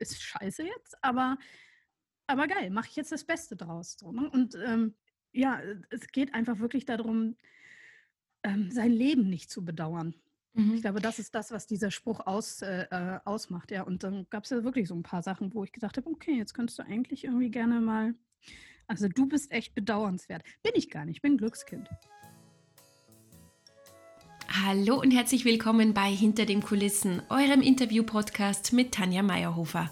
[0.00, 1.38] ist scheiße jetzt, aber,
[2.26, 3.96] aber geil, mache ich jetzt das Beste draus.
[3.98, 4.28] So, ne?
[4.30, 4.94] Und ähm,
[5.32, 7.36] ja, es geht einfach wirklich darum,
[8.42, 10.14] ähm, sein Leben nicht zu bedauern.
[10.54, 10.74] Mhm.
[10.74, 13.70] Ich glaube, das ist das, was dieser Spruch aus, äh, äh ausmacht.
[13.70, 16.08] Ja, und dann gab es ja wirklich so ein paar Sachen, wo ich gedacht habe,
[16.08, 18.14] okay, jetzt könntest du eigentlich irgendwie gerne mal.
[18.86, 20.42] Also du bist echt bedauernswert.
[20.62, 21.88] Bin ich gar nicht, ich bin Glückskind.
[24.52, 29.88] Hallo und herzlich willkommen bei Hinter den Kulissen, eurem Interview-Podcast mit Tanja Meyerhofer.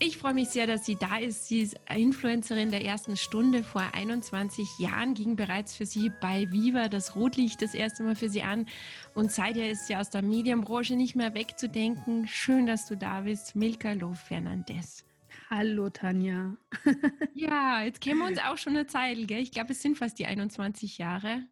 [0.00, 1.46] Ich freue mich sehr, dass sie da ist.
[1.46, 3.62] Sie ist Influencerin der ersten Stunde.
[3.62, 8.28] Vor 21 Jahren ging bereits für sie bei Viva das Rotlicht das erste Mal für
[8.28, 8.66] sie an.
[9.14, 12.26] Und seither ist sie aus der Medienbranche nicht mehr wegzudenken.
[12.26, 15.04] Schön, dass du da bist, Milka Lo Fernandez.
[15.48, 16.56] Hallo Tanja.
[17.34, 19.40] ja, jetzt kennen wir uns auch schon eine Zeit, gell?
[19.40, 21.44] Ich glaube, es sind fast die 21 Jahre.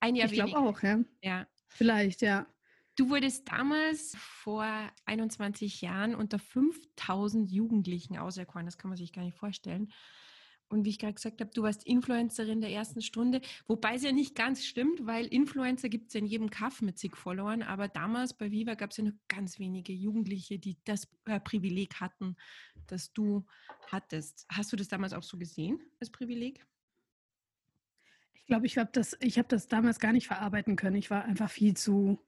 [0.00, 1.00] Ein Jahr Ich glaube auch, ja.
[1.22, 1.46] Ja.
[1.68, 2.46] Vielleicht, ja.
[2.96, 4.66] Du wurdest damals vor
[5.06, 8.66] 21 Jahren unter 5000 Jugendlichen auserkoren.
[8.66, 9.92] Das kann man sich gar nicht vorstellen.
[10.68, 14.12] Und wie ich gerade gesagt habe, du warst Influencerin der ersten Stunde, wobei es ja
[14.12, 17.88] nicht ganz stimmt, weil Influencer gibt es ja in jedem Kaff mit zig Followern, aber
[17.88, 22.36] damals bei Viva gab es ja nur ganz wenige Jugendliche, die das äh, Privileg hatten,
[22.86, 23.44] das du
[23.88, 24.46] hattest.
[24.48, 26.64] Hast du das damals auch so gesehen, das Privileg?
[28.46, 30.96] Glaube, ich habe das, ich das damals gar nicht verarbeiten können.
[30.96, 32.18] Ich war einfach viel zu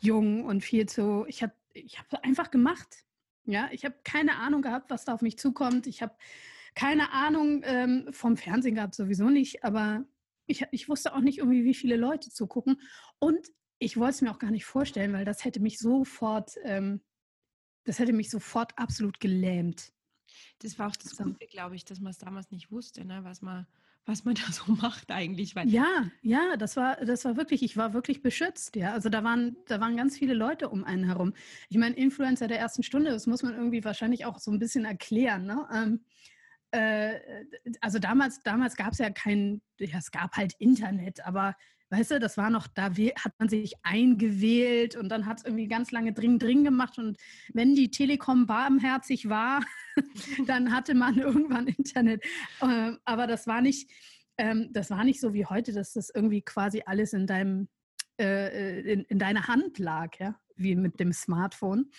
[0.00, 3.04] jung und viel zu, ich habe ich hab einfach gemacht.
[3.44, 5.86] Ja, ich habe keine Ahnung gehabt, was da auf mich zukommt.
[5.86, 6.16] Ich habe
[6.74, 10.04] keine Ahnung ähm, vom Fernsehen gehabt, sowieso nicht, aber
[10.46, 12.80] ich, ich wusste auch nicht irgendwie, wie viele Leute zugucken.
[13.18, 17.02] Und ich wollte es mir auch gar nicht vorstellen, weil das hätte mich sofort, ähm,
[17.84, 19.92] das hätte mich sofort absolut gelähmt.
[20.60, 23.22] Das war auch das Gute, glaube ich, dass man es damals nicht wusste, ne?
[23.22, 23.66] was man
[24.06, 25.54] was man da so macht eigentlich.
[25.54, 28.92] Weil ja, ja, das war, das war wirklich, ich war wirklich beschützt, ja.
[28.92, 31.34] Also da waren, da waren ganz viele Leute um einen herum.
[31.68, 34.84] Ich meine, Influencer der ersten Stunde, das muss man irgendwie wahrscheinlich auch so ein bisschen
[34.84, 35.68] erklären, ne?
[35.72, 36.00] Ähm,
[36.76, 37.44] äh,
[37.80, 41.56] also damals, damals gab es ja kein, ja, es gab halt Internet, aber
[41.90, 45.68] weißt du, das war noch, da hat man sich eingewählt und dann hat es irgendwie
[45.68, 47.16] ganz lange dring dring gemacht und
[47.52, 49.64] wenn die Telekom barmherzig war,
[50.46, 52.24] dann hatte man irgendwann Internet.
[52.60, 53.90] Ähm, aber das war nicht,
[54.38, 57.68] ähm, das war nicht so wie heute, dass das irgendwie quasi alles in deinem
[58.18, 61.90] äh, in, in deiner Hand lag, ja, wie mit dem Smartphone.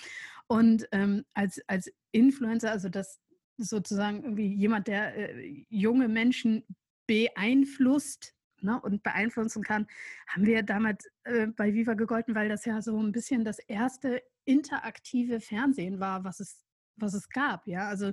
[0.48, 3.20] Und ähm, als, als Influencer, also das
[3.58, 6.64] sozusagen irgendwie jemand, der äh, junge Menschen
[7.08, 9.88] beeinflusst, ne, und beeinflussen kann,
[10.28, 14.22] haben wir damals äh, bei Viva gegolten, weil das ja so ein bisschen das erste
[14.46, 16.64] interaktive Fernsehen war, was es,
[16.96, 17.68] was es gab.
[17.68, 18.12] Ja, also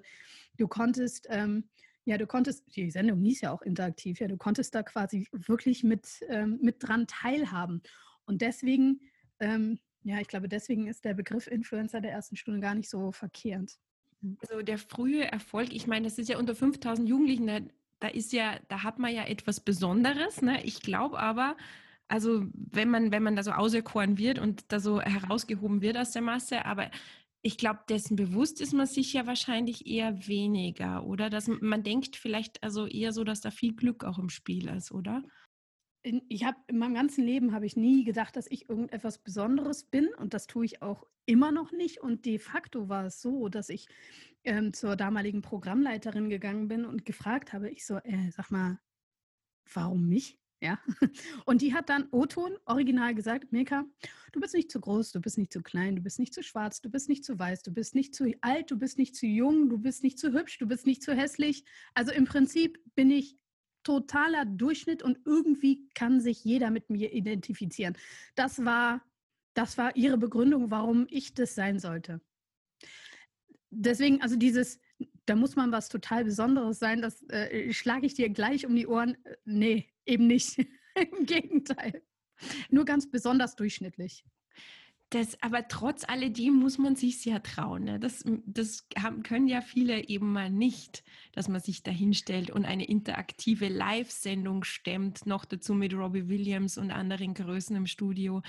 [0.56, 1.69] du konntest, ähm,
[2.04, 5.84] ja, du konntest, die Sendung hieß ja auch interaktiv, ja, du konntest da quasi wirklich
[5.84, 7.83] mit, ähm, mit dran teilhaben.
[8.27, 9.00] Und deswegen,
[9.41, 13.10] ähm, ja, ich glaube, deswegen ist der Begriff Influencer der ersten Stunde gar nicht so
[13.10, 13.78] verkehrt.
[14.40, 17.70] Also der frühe Erfolg, ich meine, das ist ja unter 5000 Jugendlichen,
[18.00, 20.42] da ist ja, da hat man ja etwas Besonderes.
[20.42, 20.62] Ne?
[20.64, 21.56] Ich glaube aber,
[22.08, 26.12] also wenn man, wenn man da so auserkoren wird und da so herausgehoben wird aus
[26.12, 26.90] der Masse, aber
[27.40, 31.28] ich glaube, dessen bewusst ist man sich ja wahrscheinlich eher weniger, oder?
[31.28, 34.92] Dass man denkt vielleicht also eher so, dass da viel Glück auch im Spiel ist,
[34.92, 35.22] oder?
[36.04, 40.09] Ich habe in meinem ganzen Leben habe ich nie gedacht, dass ich irgendetwas Besonderes bin
[40.15, 42.00] und das tue ich auch immer noch nicht.
[42.00, 43.88] Und de facto war es so, dass ich
[44.44, 48.78] ähm, zur damaligen Programmleiterin gegangen bin und gefragt habe, ich so, äh, sag mal,
[49.72, 50.38] warum mich?
[50.60, 50.78] Ja.
[51.44, 53.84] Und die hat dann O-Ton original gesagt, Mika,
[54.32, 56.81] du bist nicht zu groß, du bist nicht zu klein, du bist nicht zu schwarz,
[56.81, 59.69] du bist nicht zu weiß, du bist nicht zu alt, du bist nicht zu jung,
[59.69, 61.65] du bist nicht zu hübsch, du bist nicht zu hässlich.
[61.92, 63.36] Also im Prinzip bin ich
[63.84, 67.97] totaler Durchschnitt und irgendwie kann sich jeder mit mir identifizieren.
[68.34, 69.03] Das war,
[69.55, 72.21] das war ihre Begründung, warum ich das sein sollte.
[73.71, 74.81] Deswegen, also dieses,
[75.27, 78.87] da muss man was total Besonderes sein, das äh, schlage ich dir gleich um die
[78.87, 79.17] Ohren.
[79.45, 80.59] Nee, eben nicht.
[80.95, 82.03] Im Gegenteil.
[82.71, 84.25] Nur ganz besonders durchschnittlich.
[85.10, 87.84] Das, aber trotz alledem muss man sich ja trauen.
[87.84, 88.00] Ne?
[88.00, 92.65] Das, das haben, können ja viele eben mal nicht, dass man sich da hinstellt und
[92.65, 98.42] eine interaktive Live-Sendung stemmt, noch dazu mit Robbie Williams und anderen Größen im Studio.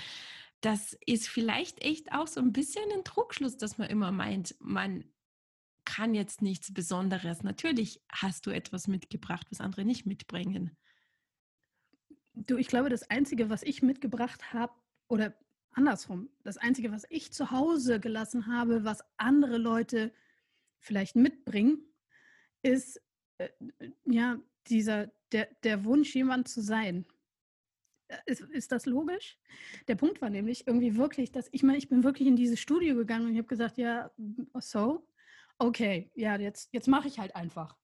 [0.60, 5.04] Das ist vielleicht echt auch so ein bisschen ein Druckschluss, dass man immer meint, man
[5.84, 7.42] kann jetzt nichts Besonderes.
[7.42, 10.76] Natürlich hast du etwas mitgebracht, was andere nicht mitbringen.
[12.34, 14.72] Du, ich glaube, das Einzige, was ich mitgebracht habe,
[15.08, 15.34] oder
[15.76, 16.30] andersrum.
[16.42, 20.12] Das Einzige, was ich zu Hause gelassen habe, was andere Leute
[20.78, 21.78] vielleicht mitbringen,
[22.62, 23.00] ist
[23.38, 23.48] äh,
[24.04, 27.04] ja dieser der, der Wunsch, jemand zu sein.
[28.08, 29.38] äh, ist, ist das logisch?
[29.88, 32.94] Der Punkt war nämlich irgendwie wirklich, dass ich meine, ich bin wirklich in dieses Studio
[32.96, 34.10] gegangen und ich habe gesagt, ja,
[34.60, 35.06] so,
[35.58, 37.76] okay, ja, jetzt, jetzt mache ich halt einfach.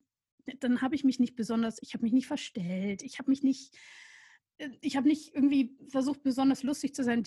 [0.60, 3.76] Dann habe ich mich nicht besonders, ich habe mich nicht verstellt, ich habe mich nicht,
[4.58, 7.24] äh, ich habe nicht irgendwie versucht, besonders lustig zu sein.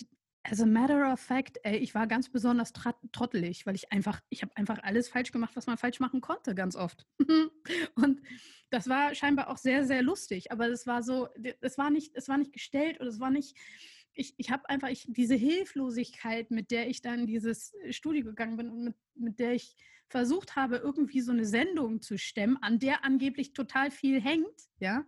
[0.48, 4.42] As a matter of fact, ey, ich war ganz besonders trottelig, weil ich einfach, ich
[4.42, 7.04] habe einfach alles falsch gemacht, was man falsch machen konnte, ganz oft.
[7.96, 8.20] und
[8.70, 11.28] das war scheinbar auch sehr, sehr lustig, aber es war so,
[11.60, 13.56] es war nicht, es war nicht gestellt oder es war nicht,
[14.12, 18.70] ich, ich habe einfach ich, diese Hilflosigkeit, mit der ich dann dieses Studio gegangen bin
[18.70, 19.76] und mit, mit der ich
[20.08, 24.46] versucht habe, irgendwie so eine Sendung zu stemmen, an der angeblich total viel hängt,
[24.78, 25.04] ja,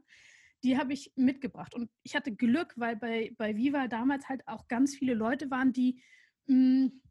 [0.62, 1.74] die habe ich mitgebracht.
[1.74, 5.72] Und ich hatte Glück, weil bei, bei Viva damals halt auch ganz viele Leute waren,
[5.72, 6.02] die,
[6.46, 7.02] mh, hm,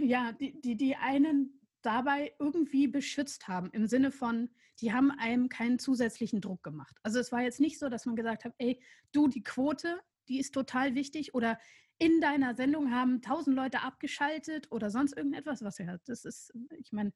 [0.00, 4.50] ja, die, die, die einen dabei irgendwie beschützt haben, im Sinne von,
[4.80, 6.96] die haben einem keinen zusätzlichen Druck gemacht.
[7.02, 8.80] Also es war jetzt nicht so, dass man gesagt hat, ey,
[9.12, 11.58] du, die Quote, die ist total wichtig oder
[11.98, 16.92] in deiner Sendung haben tausend Leute abgeschaltet oder sonst irgendetwas, was ja, das ist, ich
[16.92, 17.12] meine,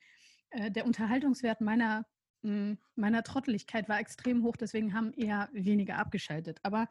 [0.51, 2.05] äh, der Unterhaltungswert meiner
[2.43, 6.59] meiner Trotteligkeit war extrem hoch, deswegen haben eher weniger abgeschaltet.
[6.63, 6.89] Aber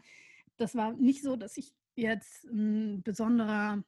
[0.57, 3.83] das war nicht so, dass ich jetzt ein besonderer,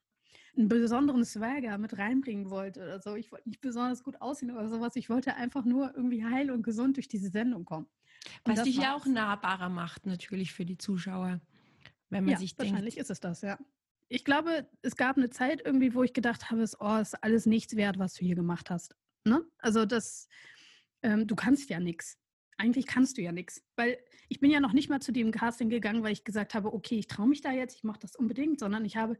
[0.55, 3.15] einen besonderen Swagger mit reinbringen wollte oder so.
[3.15, 4.95] Ich wollte nicht besonders gut aussehen oder sowas.
[4.95, 7.87] Ich wollte einfach nur irgendwie heil und gesund durch diese Sendung kommen.
[8.43, 11.41] Und Was dich ja auch nahbarer macht, natürlich für die Zuschauer,
[12.09, 12.71] wenn man ja, sich denkt.
[12.71, 13.57] Wahrscheinlich ist es das, ja.
[14.09, 17.75] Ich glaube, es gab eine Zeit irgendwie, wo ich gedacht habe, oh, ist alles nichts
[17.75, 18.95] wert, was du hier gemacht hast.
[19.25, 19.43] Ne?
[19.57, 20.27] Also das,
[21.03, 22.17] ähm, du kannst ja nichts.
[22.57, 23.63] Eigentlich kannst du ja nichts.
[23.75, 23.97] Weil
[24.29, 26.97] ich bin ja noch nicht mal zu dem Casting gegangen, weil ich gesagt habe, okay,
[26.97, 29.17] ich traue mich da jetzt, ich mache das unbedingt, sondern ich habe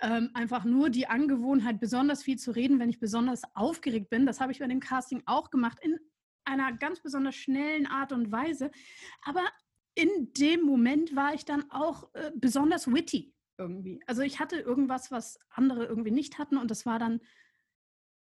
[0.00, 4.26] ähm, einfach nur die Angewohnheit, besonders viel zu reden, wenn ich besonders aufgeregt bin.
[4.26, 5.98] Das habe ich bei dem Casting auch gemacht, in
[6.44, 8.70] einer ganz besonders schnellen Art und Weise.
[9.22, 9.42] Aber
[9.94, 14.02] in dem Moment war ich dann auch äh, besonders witty irgendwie.
[14.06, 17.20] Also ich hatte irgendwas, was andere irgendwie nicht hatten und das war dann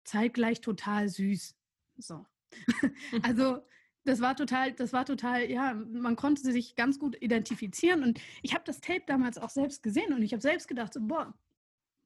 [0.05, 1.57] zeitgleich total süß.
[1.99, 2.25] So.
[3.23, 3.61] also
[4.05, 8.55] das war total, das war total, ja, man konnte sich ganz gut identifizieren und ich
[8.55, 11.35] habe das Tape damals auch selbst gesehen und ich habe selbst gedacht, so, boah,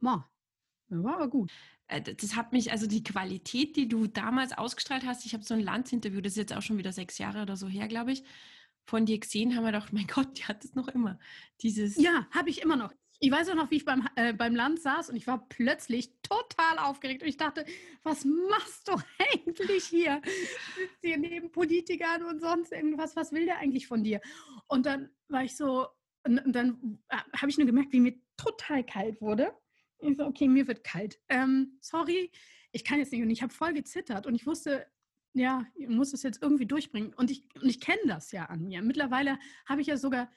[0.01, 0.31] ma,
[0.89, 1.53] war aber gut.
[1.89, 5.55] Äh, das hat mich, also die Qualität, die du damals ausgestrahlt hast, ich habe so
[5.55, 8.25] ein Landsinterview, das ist jetzt auch schon wieder sechs Jahre oder so her, glaube ich,
[8.87, 11.19] von dir gesehen, haben wir gedacht, mein Gott, die hat es noch immer.
[11.61, 12.93] Dieses ja, habe ich immer noch.
[13.23, 16.11] Ich weiß auch noch, wie ich beim, äh, beim Land saß und ich war plötzlich
[16.23, 17.67] total aufgeregt und ich dachte,
[18.03, 18.93] was machst du
[19.33, 20.23] eigentlich hier?
[20.75, 24.23] Sitzt hier neben Politikern und sonst irgendwas, was will der eigentlich von dir?
[24.69, 25.87] Und dann war ich so,
[26.25, 29.53] und, und dann äh, habe ich nur gemerkt, wie mir total kalt wurde.
[29.99, 31.21] Ich so, okay, mir wird kalt.
[31.29, 32.33] Ähm, sorry,
[32.73, 33.23] ich kann jetzt nicht.
[33.23, 34.87] Und ich habe voll gezittert und ich wusste,
[35.35, 37.13] ja, ich muss es jetzt irgendwie durchbringen.
[37.13, 38.81] Und ich, und ich kenne das ja an mir.
[38.81, 40.33] Mittlerweile habe ich ja sogar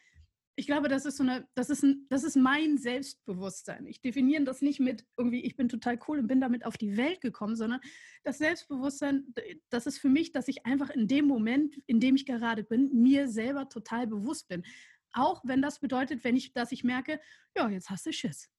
[0.55, 3.87] ich glaube, das ist so eine, das ist ein, das ist mein Selbstbewusstsein.
[3.87, 6.95] Ich definiere das nicht mit irgendwie, ich bin total cool und bin damit auf die
[6.95, 7.81] Welt gekommen, sondern
[8.23, 9.33] das Selbstbewusstsein,
[9.69, 12.93] das ist für mich, dass ich einfach in dem Moment, in dem ich gerade bin,
[12.93, 14.63] mir selber total bewusst bin.
[15.11, 17.19] Auch wenn das bedeutet, wenn ich, dass ich merke,
[17.55, 18.49] ja, jetzt hast du Schiss.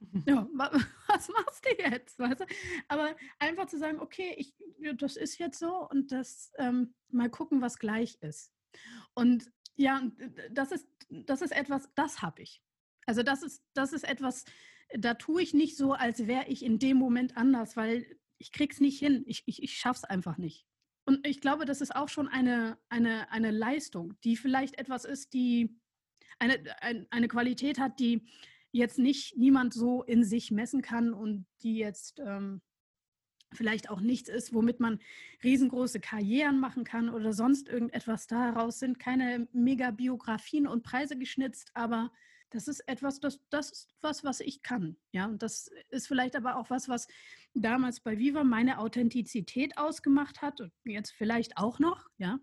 [0.28, 0.48] Ja,
[1.08, 2.20] was machst du jetzt?
[2.20, 2.46] Weißt du?
[2.86, 4.54] Aber einfach zu sagen, okay, ich,
[4.96, 8.52] das ist jetzt so und das ähm, mal gucken, was gleich ist.
[9.14, 10.02] Und ja,
[10.50, 12.60] das ist, das ist etwas, das habe ich.
[13.06, 14.44] Also das ist, das ist etwas,
[14.92, 18.04] da tue ich nicht so, als wäre ich in dem Moment anders, weil
[18.38, 19.24] ich krieg's nicht hin.
[19.26, 20.66] Ich, ich, ich schaff's einfach nicht.
[21.06, 25.32] Und ich glaube, das ist auch schon eine, eine, eine Leistung, die vielleicht etwas ist,
[25.32, 25.80] die
[26.38, 26.62] eine,
[27.10, 28.26] eine Qualität hat, die
[28.72, 32.60] jetzt nicht niemand so in sich messen kann und die jetzt ähm,
[33.52, 35.00] vielleicht auch nichts ist, womit man
[35.42, 38.26] riesengroße Karrieren machen kann oder sonst irgendetwas.
[38.26, 42.10] Daraus sind keine Mega-Biografien und Preise geschnitzt, aber
[42.50, 44.96] das ist etwas, das, das ist was, was ich kann.
[45.12, 47.06] Ja, und das ist vielleicht aber auch was, was
[47.54, 52.38] damals bei Viva meine Authentizität ausgemacht hat und jetzt vielleicht auch noch, ja.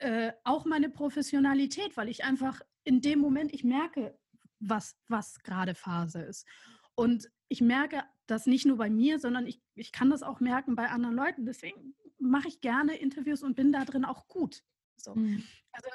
[0.00, 4.16] Äh, auch meine Professionalität, weil ich einfach in dem Moment, ich merke,
[4.60, 6.46] was, was gerade Phase ist.
[6.94, 10.76] Und ich merke das nicht nur bei mir, sondern ich, ich kann das auch merken
[10.76, 11.46] bei anderen Leuten.
[11.46, 14.62] Deswegen mache ich gerne Interviews und bin da drin auch gut.
[14.96, 15.14] So.
[15.14, 15.42] Mhm.
[15.72, 15.88] Also,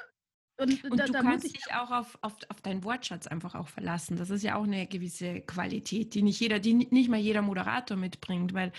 [0.56, 4.16] und, und da, du kannst dich auch auf, auf, auf deinen Wortschatz einfach auch verlassen.
[4.16, 7.96] Das ist ja auch eine gewisse Qualität, die nicht jeder, die nicht mal jeder Moderator
[7.96, 8.72] mitbringt, weil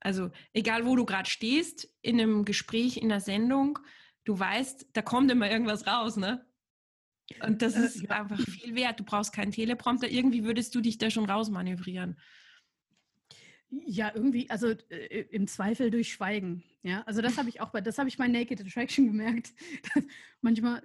[0.00, 3.78] also egal wo du gerade stehst, in einem Gespräch, in einer Sendung,
[4.24, 6.44] du weißt, da kommt immer irgendwas raus, ne?
[7.42, 8.10] Und das äh, ist ja.
[8.10, 9.00] einfach viel wert.
[9.00, 10.08] Du brauchst keinen Teleprompter.
[10.08, 12.18] Irgendwie würdest du dich da schon rausmanövrieren.
[13.70, 16.64] Ja, irgendwie, also äh, im Zweifel durch Schweigen.
[16.82, 19.52] Ja, also das habe ich auch bei, das habe ich bei Naked Attraction gemerkt.
[20.40, 20.82] manchmal,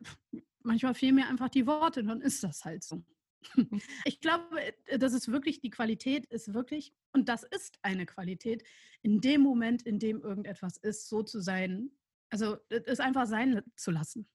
[0.61, 3.03] manchmal fehlen mir einfach die Worte, dann ist das halt so.
[4.05, 8.63] Ich glaube, äh, das ist wirklich, die Qualität ist wirklich, und das ist eine Qualität,
[9.01, 11.91] in dem Moment, in dem irgendetwas ist, so zu sein,
[12.29, 14.27] also es einfach sein zu lassen.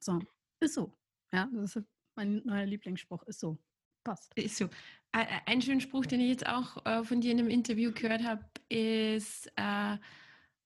[0.00, 0.20] So,
[0.60, 0.97] ist so.
[1.32, 3.58] Ja, das ist mein neuer Lieblingsspruch, ist so.
[4.04, 4.32] Passt.
[4.36, 4.68] Ist so.
[5.12, 8.44] Ein schöner Spruch, den ich jetzt auch äh, von dir in einem Interview gehört habe,
[8.68, 9.96] ist, äh,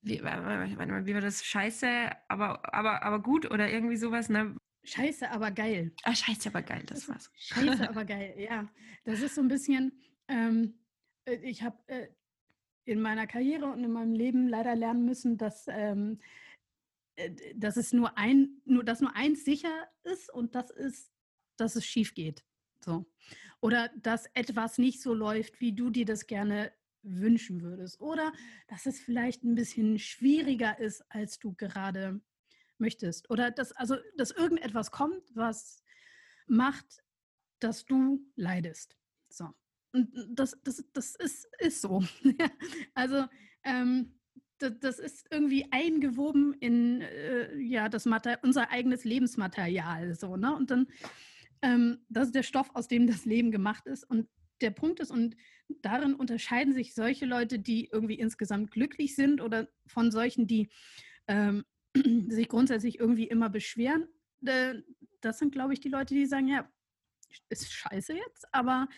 [0.03, 1.45] wie, wie war das?
[1.45, 4.57] Scheiße, aber, aber, aber gut oder irgendwie sowas, ne?
[4.85, 5.93] Scheiße, aber geil.
[6.03, 7.31] Ah, scheiße, aber geil, das war's.
[7.37, 8.69] Scheiße, aber geil, ja.
[9.05, 9.93] Das ist so ein bisschen,
[10.27, 10.75] ähm,
[11.25, 12.09] äh, ich habe äh,
[12.85, 16.42] in meiner Karriere und in meinem Leben leider lernen müssen, dass, ähm, äh,
[17.57, 21.13] dass es nur ein, nur, dass nur eins sicher ist und das ist,
[21.57, 22.45] dass es schief geht.
[22.85, 23.07] So.
[23.61, 28.01] Oder dass etwas nicht so läuft, wie du dir das gerne wünschen würdest.
[28.01, 28.33] Oder
[28.69, 32.21] dass es vielleicht ein bisschen schwieriger ist, als du gerade
[32.79, 33.31] möchtest.
[33.31, 35.83] Oder dass, also, dass irgendetwas kommt, was
[36.47, 37.05] macht,
[37.61, 38.97] dass du leidest.
[39.29, 39.51] So.
[39.93, 42.03] Und das, das, das ist, ist so.
[42.95, 43.27] also,
[43.63, 44.19] ähm,
[44.71, 48.07] das, ist irgendwie eingewoben in äh, ja, das
[48.43, 50.15] unser eigenes Lebensmaterial.
[50.15, 50.55] So, ne?
[50.55, 50.89] Und dann,
[51.63, 54.05] ähm, das ist der Stoff, aus dem das Leben gemacht ist.
[54.05, 54.29] Und
[54.61, 55.37] der Punkt ist, und
[55.83, 60.69] darin unterscheiden sich solche Leute, die irgendwie insgesamt glücklich sind oder von solchen, die
[61.29, 61.65] ähm,
[62.29, 64.09] sich grundsätzlich irgendwie immer beschweren.
[64.45, 64.83] Äh,
[65.21, 66.69] das sind, glaube ich, die Leute, die sagen, ja,
[67.49, 68.89] ist scheiße jetzt, aber,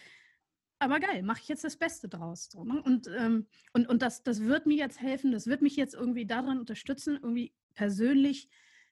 [0.85, 2.49] aber geil, mache ich jetzt das Beste draus.
[2.50, 2.83] So, ne?
[2.83, 6.26] Und, ähm, und, und das, das wird mir jetzt helfen, das wird mich jetzt irgendwie
[6.26, 8.49] daran unterstützen, irgendwie persönlich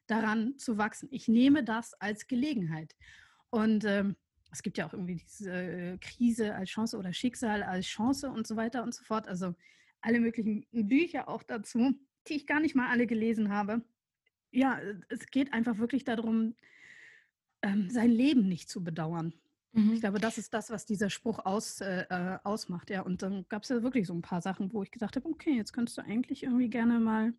[0.07, 1.09] daran zu wachsen.
[1.11, 2.97] Ich nehme das als Gelegenheit.
[3.51, 4.17] Und ähm,
[4.51, 8.47] es gibt ja auch irgendwie diese äh, Krise als Chance oder Schicksal als Chance und
[8.47, 9.29] so weiter und so fort.
[9.29, 9.55] Also
[10.01, 11.95] alle möglichen Bücher auch dazu,
[12.29, 13.83] die ich gar nicht mal alle gelesen habe
[14.53, 16.55] ja, es geht einfach wirklich darum,
[17.63, 19.35] ähm, sein Leben nicht zu bedauern.
[19.73, 19.95] Mhm.
[19.95, 22.91] Ich glaube, das ist das, was dieser Spruch aus, äh, äh ausmacht.
[22.91, 25.29] Ja, und dann gab es ja wirklich so ein paar Sachen, wo ich gedacht habe,
[25.29, 27.33] okay, jetzt könntest du eigentlich irgendwie gerne mal.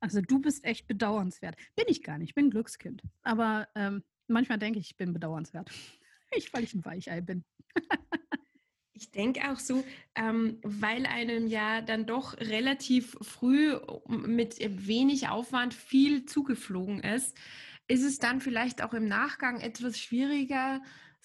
[0.00, 1.56] Also du bist echt bedauernswert.
[1.74, 3.02] Bin ich gar nicht, ich bin ein Glückskind.
[3.22, 5.70] Aber ähm, manchmal denke ich, ich bin bedauernswert.
[6.36, 7.44] ich, weil ich ein Weichei bin.
[8.98, 13.76] Ich denke auch so, ähm, weil einem ja dann doch relativ früh
[14.08, 17.36] mit wenig Aufwand viel zugeflogen ist,
[17.88, 20.80] ist es dann vielleicht auch im Nachgang etwas schwieriger,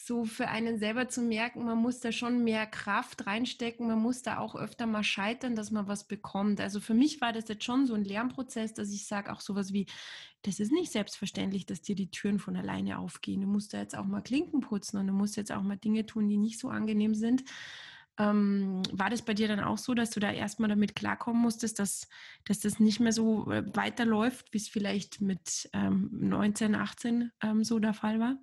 [0.06, 4.22] so für einen selber zu merken, man muss da schon mehr Kraft reinstecken, man muss
[4.22, 6.60] da auch öfter mal scheitern, dass man was bekommt.
[6.60, 9.74] Also für mich war das jetzt schon so ein Lernprozess, dass ich sage auch sowas
[9.74, 9.86] wie,
[10.44, 13.42] das ist nicht selbstverständlich, dass dir die Türen von alleine aufgehen.
[13.42, 16.06] Du musst da jetzt auch mal Klinken putzen und du musst jetzt auch mal Dinge
[16.06, 17.44] tun, die nicht so angenehm sind.
[18.18, 21.80] Ähm, war das bei dir dann auch so, dass du da erstmal damit klarkommen musstest,
[21.80, 22.08] dass,
[22.46, 27.64] dass das nicht mehr so äh, weiterläuft, wie es vielleicht mit ähm, 19, 18 ähm,
[27.64, 28.38] so der Fall war?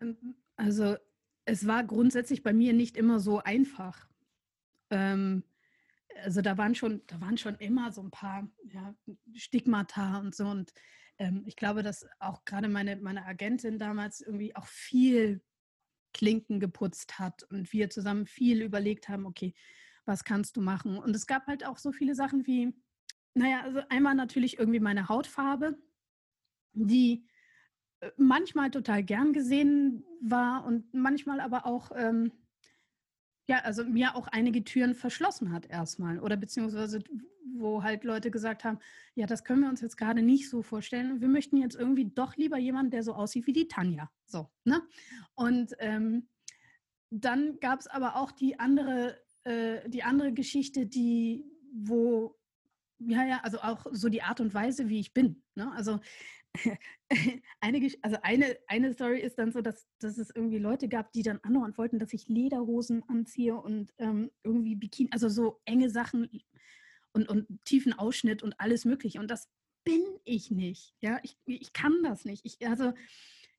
[0.00, 0.96] Ähm, also
[1.44, 4.08] es war grundsätzlich bei mir nicht immer so einfach.
[4.90, 5.44] Ähm,
[6.22, 8.94] also da waren schon, da waren schon immer so ein paar ja,
[9.34, 10.46] Stigmata und so.
[10.46, 10.72] Und
[11.18, 15.42] ähm, ich glaube, dass auch gerade meine, meine Agentin damals irgendwie auch viel
[16.12, 19.54] Klinken geputzt hat und wir zusammen viel überlegt haben, okay,
[20.06, 20.98] was kannst du machen?
[20.98, 22.72] Und es gab halt auch so viele Sachen wie,
[23.34, 25.76] naja, also einmal natürlich irgendwie meine Hautfarbe,
[26.72, 27.26] die
[28.16, 32.32] manchmal total gern gesehen war und manchmal aber auch, ähm,
[33.46, 36.18] ja, also mir auch einige Türen verschlossen hat erstmal.
[36.18, 37.00] Oder beziehungsweise,
[37.56, 38.78] wo halt Leute gesagt haben,
[39.14, 41.20] ja, das können wir uns jetzt gerade nicht so vorstellen.
[41.20, 44.10] Wir möchten jetzt irgendwie doch lieber jemanden, der so aussieht wie die Tanja.
[44.26, 44.82] So, ne?
[45.34, 46.28] Und ähm,
[47.10, 52.38] dann gab es aber auch die andere, äh, die andere Geschichte, die, wo
[52.98, 55.42] ja, ja, also auch so die Art und Weise, wie ich bin.
[55.54, 55.70] Ne?
[55.72, 56.00] Also
[57.60, 61.22] eine, also eine, eine Story ist dann so, dass, dass es irgendwie Leute gab, die
[61.22, 66.28] dann andauernd wollten, dass ich Lederhosen anziehe und ähm, irgendwie Bikini, also so enge Sachen
[67.12, 69.18] und, und tiefen Ausschnitt und alles mögliche.
[69.20, 69.48] Und das
[69.84, 70.94] bin ich nicht.
[71.00, 72.44] Ja, ich, ich kann das nicht.
[72.44, 72.92] Ich, also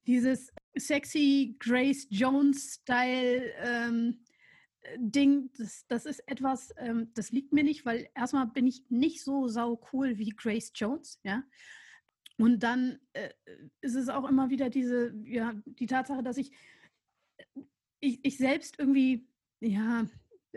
[0.07, 4.19] dieses sexy Grace Jones-Style ähm,
[4.97, 9.23] Ding, das, das ist etwas, ähm, das liegt mir nicht, weil erstmal bin ich nicht
[9.23, 11.43] so sau cool wie Grace Jones, ja.
[12.37, 13.29] Und dann äh,
[13.81, 16.51] ist es auch immer wieder diese, ja, die Tatsache, dass ich,
[18.01, 19.27] ich, ich selbst irgendwie,
[19.61, 20.05] ja,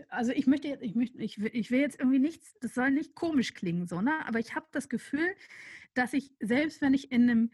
[0.08, 2.90] also ich möchte jetzt, ich möchte, ich will, ich will jetzt irgendwie nichts, das soll
[2.90, 4.26] nicht komisch klingen, so, ne?
[4.26, 5.34] Aber ich habe das Gefühl,
[5.94, 7.50] dass ich selbst, wenn ich in einem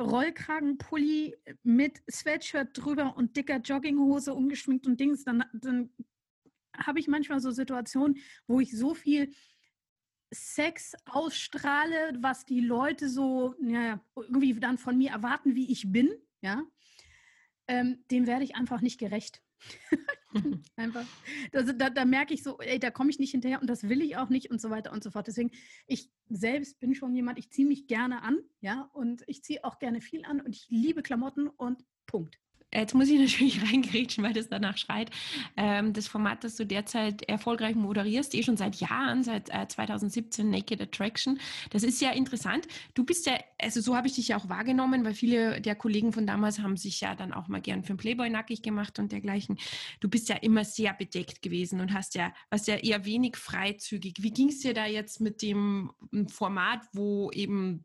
[0.00, 5.90] Rollkragenpulli mit Sweatshirt drüber und dicker Jogginghose umgeschminkt und Dings, dann, dann
[6.76, 9.32] habe ich manchmal so Situationen, wo ich so viel
[10.32, 16.10] Sex ausstrahle, was die Leute so ja, irgendwie dann von mir erwarten, wie ich bin,
[16.40, 16.62] ja,
[17.68, 19.42] ähm, dem werde ich einfach nicht gerecht.
[20.76, 21.06] einfach,
[21.52, 24.02] das, da, da, merke ich so, ey, da komme ich nicht hinterher und das will
[24.02, 25.26] ich auch nicht und so weiter und so fort.
[25.26, 25.52] Deswegen,
[25.86, 29.78] ich selbst bin schon jemand, ich ziehe mich gerne an, ja, und ich ziehe auch
[29.78, 32.40] gerne viel an und ich liebe Klamotten und Punkt.
[32.74, 35.10] Jetzt muss ich natürlich reingrätschen, weil das danach schreit.
[35.56, 40.48] Ähm, das Format, das du derzeit erfolgreich moderierst, eh schon seit Jahren, seit äh, 2017,
[40.48, 41.38] Naked Attraction.
[41.70, 42.66] Das ist ja interessant.
[42.94, 46.12] Du bist ja, also so habe ich dich ja auch wahrgenommen, weil viele der Kollegen
[46.12, 49.12] von damals haben sich ja dann auch mal gern für den Playboy nackig gemacht und
[49.12, 49.58] dergleichen.
[50.00, 54.22] Du bist ja immer sehr bedeckt gewesen und hast ja, warst ja eher wenig freizügig.
[54.22, 55.92] Wie ging es dir da jetzt mit dem
[56.28, 57.84] Format, wo eben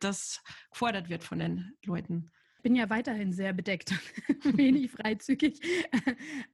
[0.00, 2.30] das gefordert wird von den Leuten?
[2.64, 3.92] Bin ja weiterhin sehr bedeckt,
[4.42, 5.60] wenig freizügig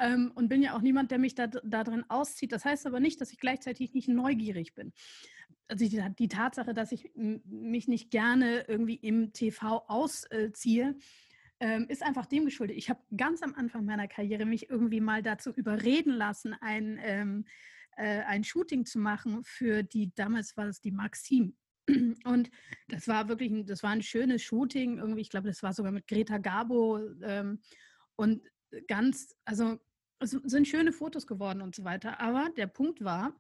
[0.01, 2.51] ähm, und bin ja auch niemand, der mich da, da auszieht.
[2.51, 4.93] Das heißt aber nicht, dass ich gleichzeitig nicht neugierig bin.
[5.69, 10.97] Also die, die Tatsache, dass ich mich nicht gerne irgendwie im TV ausziehe,
[11.61, 12.77] ähm, ist einfach dem geschuldet.
[12.77, 17.45] Ich habe ganz am Anfang meiner Karriere mich irgendwie mal dazu überreden lassen, ein, ähm,
[17.97, 21.55] äh, ein Shooting zu machen für die, damals war es die Maxim.
[22.25, 22.51] Und
[22.89, 24.99] das war wirklich, ein, das war ein schönes Shooting.
[24.99, 27.61] Irgendwie, ich glaube, das war sogar mit Greta Garbo ähm,
[28.17, 28.43] und
[28.87, 29.79] ganz, also
[30.19, 32.21] es sind schöne Fotos geworden und so weiter.
[32.21, 33.35] Aber der Punkt war,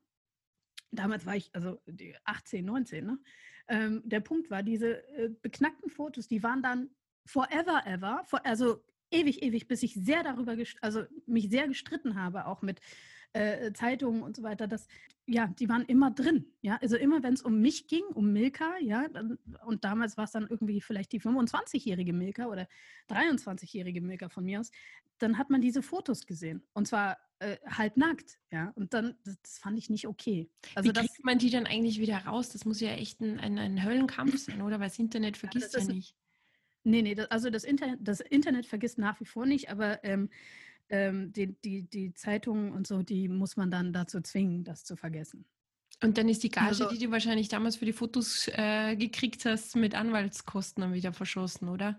[0.90, 1.80] damals war ich also
[2.24, 3.18] 18, 19, ne?
[3.68, 6.90] Ähm, der Punkt war, diese äh, beknackten Fotos, die waren dann
[7.26, 12.46] forever ever, for, also ewig, ewig, bis ich sehr darüber, also mich sehr gestritten habe,
[12.46, 12.80] auch mit
[13.32, 14.86] äh, Zeitungen und so weiter, dass
[15.26, 16.46] ja, die waren immer drin.
[16.60, 19.06] Ja, also immer wenn es um mich ging, um Milka, ja,
[19.64, 22.66] und damals war es dann irgendwie vielleicht die 25-jährige Milka oder
[23.08, 24.72] 23-jährige Milka von mir aus,
[25.18, 29.58] dann hat man diese Fotos gesehen und zwar äh, halbnackt, ja, und dann das, das,
[29.58, 30.50] fand ich nicht okay.
[30.74, 32.48] Also Wie kriegt man die dann eigentlich wieder raus?
[32.48, 34.80] Das muss ja echt ein, ein, ein Höllenkampf sein, oder?
[34.80, 36.16] Weil das Internet vergisst ja, ja nicht.
[36.82, 40.28] Nee, nee, das, also das Internet, das Internet vergisst nach wie vor nicht, aber ähm,
[40.90, 44.96] ähm, die, die, die Zeitungen und so, die muss man dann dazu zwingen, das zu
[44.96, 45.46] vergessen.
[46.02, 49.44] Und dann ist die Gage, also, die du wahrscheinlich damals für die Fotos äh, gekriegt
[49.44, 51.98] hast, mit Anwaltskosten dann wieder verschossen, oder?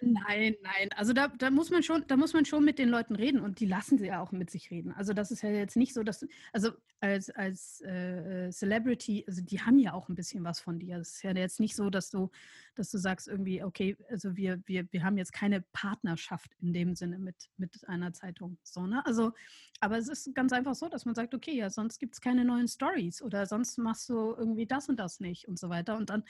[0.00, 0.88] Nein, nein.
[0.94, 3.58] Also da, da muss man schon, da muss man schon mit den Leuten reden und
[3.58, 4.92] die lassen sie ja auch mit sich reden.
[4.92, 9.60] Also das ist ja jetzt nicht so, dass also als, als äh, Celebrity, also die
[9.60, 10.98] haben ja auch ein bisschen was von dir.
[10.98, 12.30] Es ist ja jetzt nicht so, dass du,
[12.76, 16.94] dass du sagst irgendwie, okay, also wir, wir, wir haben jetzt keine Partnerschaft in dem
[16.94, 18.56] Sinne mit, mit einer Zeitung.
[18.62, 19.04] So, ne?
[19.04, 19.32] Also,
[19.80, 22.44] aber es ist ganz einfach so, dass man sagt, okay, ja, sonst gibt es keine
[22.44, 25.96] neuen Stories oder sonst machst du irgendwie das und das nicht und so weiter.
[25.96, 26.22] Und dann,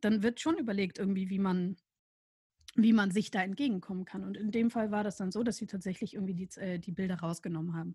[0.00, 1.76] dann wird schon überlegt, irgendwie, wie man
[2.74, 4.24] wie man sich da entgegenkommen kann.
[4.24, 6.92] Und in dem Fall war das dann so, dass sie tatsächlich irgendwie die, äh, die
[6.92, 7.94] Bilder rausgenommen haben,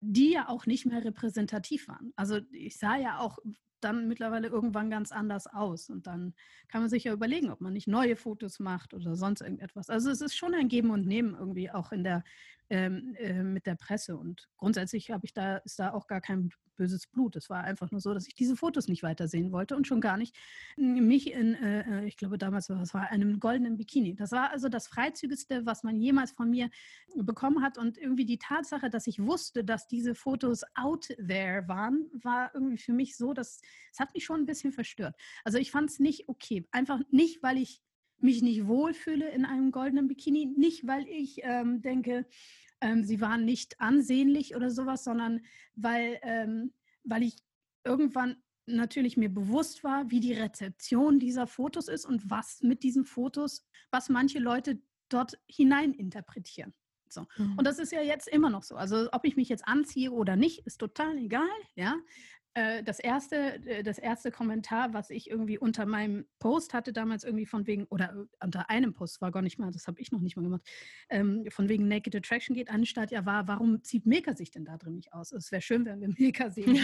[0.00, 2.12] die ja auch nicht mehr repräsentativ waren.
[2.16, 3.38] Also ich sah ja auch
[3.80, 5.88] dann mittlerweile irgendwann ganz anders aus.
[5.90, 6.34] Und dann
[6.68, 9.90] kann man sich ja überlegen, ob man nicht neue Fotos macht oder sonst irgendetwas.
[9.90, 12.24] Also es ist schon ein Geben und Nehmen irgendwie auch in der,
[12.70, 14.16] ähm, äh, mit der Presse.
[14.16, 17.36] Und grundsätzlich habe ich da, ist da auch gar kein böses Blut.
[17.36, 20.16] Es war einfach nur so, dass ich diese Fotos nicht weitersehen wollte und schon gar
[20.16, 20.34] nicht
[20.76, 24.14] mich in, äh, äh ich glaube damals war es war einem goldenen Bikini.
[24.14, 26.70] Das war also das freizügigste, was man jemals von mir
[27.16, 27.76] bekommen hat.
[27.76, 32.78] Und irgendwie die Tatsache, dass ich wusste, dass diese Fotos out there waren, war irgendwie
[32.78, 33.60] für mich so, dass
[33.92, 35.16] es hat mich schon ein bisschen verstört.
[35.44, 36.66] Also ich fand es nicht okay.
[36.70, 37.82] Einfach nicht, weil ich
[38.20, 42.26] mich nicht wohlfühle in einem goldenen Bikini, nicht weil ich ähm, denke,
[42.80, 45.40] ähm, sie waren nicht ansehnlich oder sowas, sondern
[45.74, 46.72] weil, ähm,
[47.04, 47.36] weil ich
[47.84, 53.04] irgendwann natürlich mir bewusst war, wie die Rezeption dieser Fotos ist und was mit diesen
[53.04, 56.74] Fotos, was manche Leute dort hinein interpretieren.
[57.08, 57.26] So.
[57.38, 57.54] Mhm.
[57.56, 58.76] Und das ist ja jetzt immer noch so.
[58.76, 61.48] Also ob ich mich jetzt anziehe oder nicht, ist total egal.
[61.74, 61.96] Ja,
[62.54, 67.46] das erste, äh, das erste Kommentar, was ich irgendwie unter meinem Post hatte, damals irgendwie
[67.46, 70.20] von wegen, oder äh, unter einem Post, war gar nicht mal, das habe ich noch
[70.20, 70.68] nicht mal gemacht,
[71.08, 74.76] ähm, von wegen Naked Attraction geht anstatt, ja, war, warum zieht Milka sich denn da
[74.76, 75.32] drin nicht aus?
[75.32, 76.78] Es wäre schön, wenn wir Milka sehen.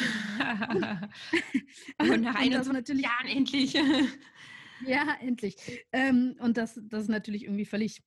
[1.99, 3.75] und nach 21 Jahren endlich.
[4.87, 5.57] ja, endlich.
[5.93, 8.03] Ähm, und das, das ist natürlich irgendwie völlig,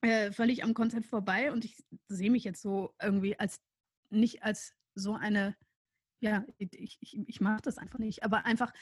[0.00, 1.76] äh, völlig am Konzept vorbei und ich
[2.08, 3.60] sehe mich jetzt so irgendwie als,
[4.10, 5.56] nicht als so eine
[6.20, 8.22] ja, ich, ich, ich mache das einfach nicht.
[8.22, 8.72] Aber einfach,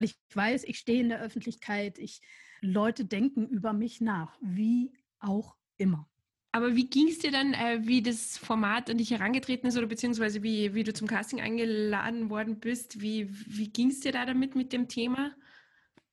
[0.00, 2.20] ich weiß, ich stehe in der Öffentlichkeit, ich,
[2.60, 6.08] Leute denken über mich nach, wie auch immer.
[6.52, 9.86] Aber wie ging es dir dann, äh, wie das Format an dich herangetreten ist oder
[9.86, 13.02] beziehungsweise wie, wie du zum Casting eingeladen worden bist?
[13.02, 15.32] Wie, wie ging es dir da damit mit dem Thema?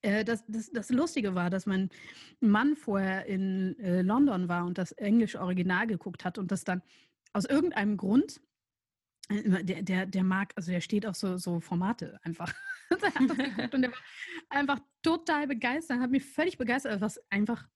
[0.02, 1.90] Äh, das, das, das Lustige war, dass mein
[2.42, 6.82] Mann vorher in äh, London war und das englische Original geguckt hat und das dann
[7.32, 8.42] aus irgendeinem Grund
[9.30, 12.54] der, der, der mag, also der steht auf so, so Formate einfach.
[12.90, 14.00] und der war
[14.50, 17.68] einfach total begeistert, hat mich völlig begeistert, was einfach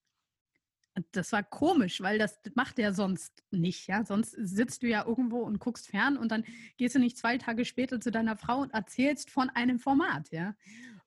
[1.11, 3.87] das war komisch, weil das macht er sonst nicht.
[3.87, 4.05] Ja?
[4.05, 6.43] Sonst sitzt du ja irgendwo und guckst fern und dann
[6.77, 10.31] gehst du nicht zwei Tage später zu deiner Frau und erzählst von einem Format.
[10.31, 10.55] Ja?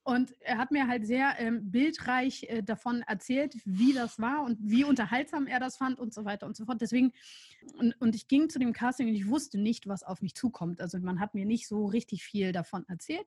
[0.03, 4.59] Und er hat mir halt sehr ähm, bildreich äh, davon erzählt, wie das war und
[4.63, 6.81] wie unterhaltsam er das fand und so weiter und so fort.
[6.81, 7.13] Deswegen,
[7.77, 10.81] und, und ich ging zu dem Casting und ich wusste nicht, was auf mich zukommt.
[10.81, 13.27] Also man hat mir nicht so richtig viel davon erzählt,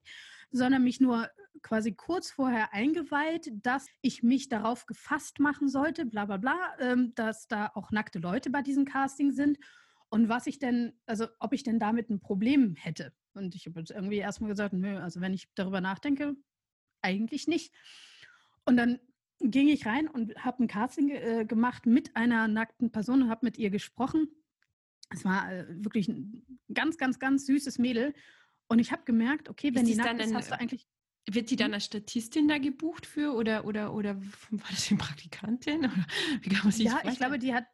[0.51, 1.29] sondern mich nur
[1.61, 7.13] quasi kurz vorher eingeweiht, dass ich mich darauf gefasst machen sollte, bla bla bla, ähm,
[7.15, 9.59] dass da auch nackte Leute bei diesem Casting sind
[10.09, 13.13] und was ich denn, also ob ich denn damit ein Problem hätte.
[13.33, 16.35] Und ich habe jetzt irgendwie erstmal gesagt, nö, also wenn ich darüber nachdenke,
[17.03, 17.73] eigentlich nicht.
[18.65, 18.99] Und dann
[19.39, 23.45] ging ich rein und habe ein Casting äh, gemacht mit einer nackten Person und habe
[23.45, 24.29] mit ihr gesprochen.
[25.09, 28.13] Es war äh, wirklich ein ganz, ganz, ganz süßes Mädel.
[28.67, 30.87] Und ich habe gemerkt, okay, wenn die nackt ist, hast du eigentlich.
[31.29, 31.75] Wird sie dann hm?
[31.75, 35.79] als Statistin da gebucht für oder, oder, oder war das eine Praktikantin?
[35.79, 36.05] Oder
[36.41, 37.65] wie kann man sich ja, ich glaube, die hat,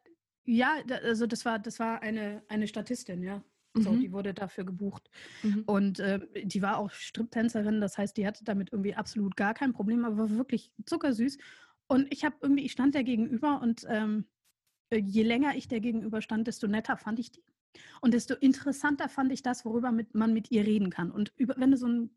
[0.44, 3.42] ja, also das war, das war eine, eine Statistin, ja.
[3.74, 4.00] So, mhm.
[4.00, 5.08] die wurde dafür gebucht.
[5.42, 5.62] Mhm.
[5.66, 9.72] Und äh, die war auch Striptänzerin, das heißt, die hatte damit irgendwie absolut gar kein
[9.72, 11.38] Problem, aber war wirklich zuckersüß.
[11.86, 14.26] Und ich habe irgendwie, ich stand der gegenüber und ähm,
[14.90, 17.44] äh, je länger ich der gegenüber stand, desto netter fand ich die.
[18.00, 21.10] Und desto interessanter fand ich das, worüber mit, man mit ihr reden kann.
[21.12, 22.16] Und über, wenn du so einen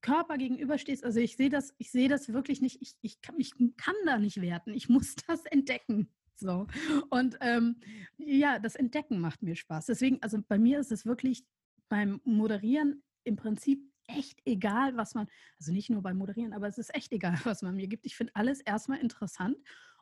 [0.00, 3.52] Körper gegenüberstehst, also ich sehe das, ich sehe das wirklich nicht, ich, ich, kann, ich
[3.76, 6.08] kann da nicht werten, ich muss das entdecken.
[6.42, 6.66] So.
[7.10, 7.76] Und ähm,
[8.18, 9.86] ja, das Entdecken macht mir Spaß.
[9.86, 11.44] Deswegen, also bei mir ist es wirklich
[11.88, 15.28] beim Moderieren im Prinzip echt egal, was man,
[15.58, 18.06] also nicht nur beim Moderieren, aber es ist echt egal, was man mir gibt.
[18.06, 19.56] Ich finde alles erstmal interessant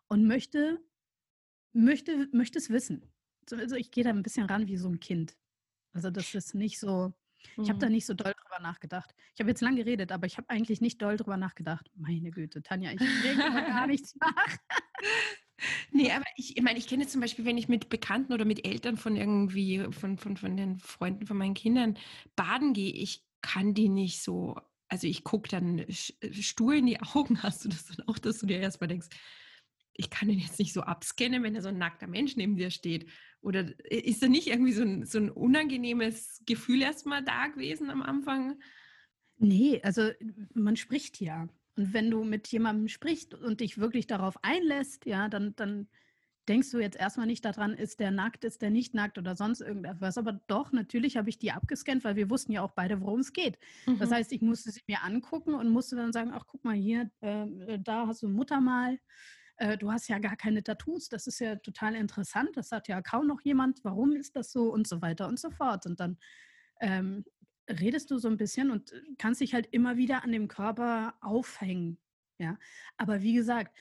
[0.09, 0.81] und möchte,
[1.73, 3.05] möchte, möchte es wissen.
[3.53, 5.37] Also ich gehe da ein bisschen ran wie so ein Kind.
[5.93, 7.13] Also das ist nicht so,
[7.57, 7.93] ich habe da mhm.
[7.93, 9.15] nicht so doll drüber nachgedacht.
[9.35, 11.91] Ich habe jetzt lang geredet, aber ich habe eigentlich nicht doll drüber nachgedacht.
[11.95, 14.57] Meine Güte, Tanja, ich denke gar nichts nach.
[15.93, 18.67] Nee, aber ich, ich meine, ich kenne zum Beispiel, wenn ich mit Bekannten oder mit
[18.67, 21.99] Eltern von irgendwie, von, von, von den Freunden von meinen Kindern
[22.37, 24.57] baden gehe, ich kann die nicht so,
[24.89, 28.47] also ich gucke dann stur in die Augen, hast du das dann auch, dass du
[28.47, 29.09] dir erstmal denkst,
[29.95, 32.71] ich kann den jetzt nicht so abscannen, wenn da so ein nackter Mensch neben dir
[32.71, 33.11] steht.
[33.43, 38.03] Oder ist da nicht irgendwie so ein, so ein unangenehmes Gefühl erstmal da gewesen am
[38.03, 38.59] Anfang?
[39.37, 40.11] Nee, also
[40.55, 41.49] man spricht ja.
[41.81, 45.89] Und wenn du mit jemandem sprichst und dich wirklich darauf einlässt, ja, dann, dann
[46.47, 49.63] denkst du jetzt erstmal nicht daran, ist der nackt, ist der nicht nackt oder sonst
[49.63, 50.19] irgendetwas.
[50.19, 53.33] Aber doch, natürlich habe ich die abgescannt, weil wir wussten ja auch beide, worum es
[53.33, 53.59] geht.
[53.87, 53.99] Mhm.
[53.99, 57.11] Das heißt, ich musste sie mir angucken und musste dann sagen, ach, guck mal hier,
[57.23, 58.99] äh, da hast du ein Muttermal.
[59.57, 61.09] Äh, du hast ja gar keine Tattoos.
[61.09, 62.51] Das ist ja total interessant.
[62.57, 63.83] Das hat ja kaum noch jemand.
[63.85, 64.71] Warum ist das so?
[64.71, 65.87] Und so weiter und so fort.
[65.87, 66.19] Und dann
[66.83, 67.25] ähm,
[67.79, 71.15] redest du so ein bisschen und äh, kannst dich halt immer wieder an dem Körper
[71.21, 71.99] aufhängen.
[72.39, 72.59] Ja,
[72.97, 73.77] aber wie gesagt,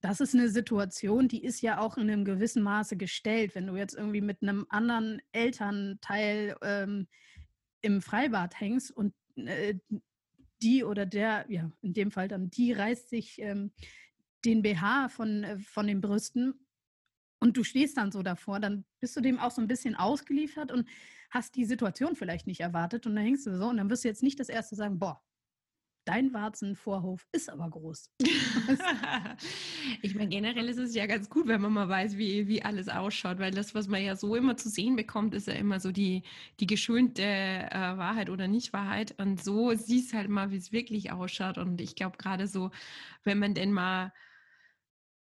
[0.00, 3.54] das ist eine Situation, die ist ja auch in einem gewissen Maße gestellt.
[3.54, 7.06] Wenn du jetzt irgendwie mit einem anderen Elternteil ähm,
[7.82, 9.74] im Freibad hängst und äh,
[10.62, 13.72] die oder der, ja, in dem Fall dann die reißt sich ähm,
[14.44, 16.54] den BH von, äh, von den Brüsten
[17.40, 20.70] und du stehst dann so davor, dann bist du dem auch so ein bisschen ausgeliefert
[20.70, 20.88] und
[21.30, 24.08] hast die Situation vielleicht nicht erwartet und dann hängst du so und dann wirst du
[24.08, 25.22] jetzt nicht das erste sagen, boah,
[26.04, 28.10] dein Warzenvorhof ist aber groß.
[30.02, 32.88] ich meine, generell ist es ja ganz gut, wenn man mal weiß, wie, wie alles
[32.88, 35.92] ausschaut, weil das, was man ja so immer zu sehen bekommt, ist ja immer so
[35.92, 36.22] die,
[36.58, 39.14] die geschönte äh, Wahrheit oder Nicht-Wahrheit.
[39.18, 41.58] Und so siehst halt mal, wie es wirklich ausschaut.
[41.58, 42.70] Und ich glaube, gerade so,
[43.24, 44.12] wenn man denn mal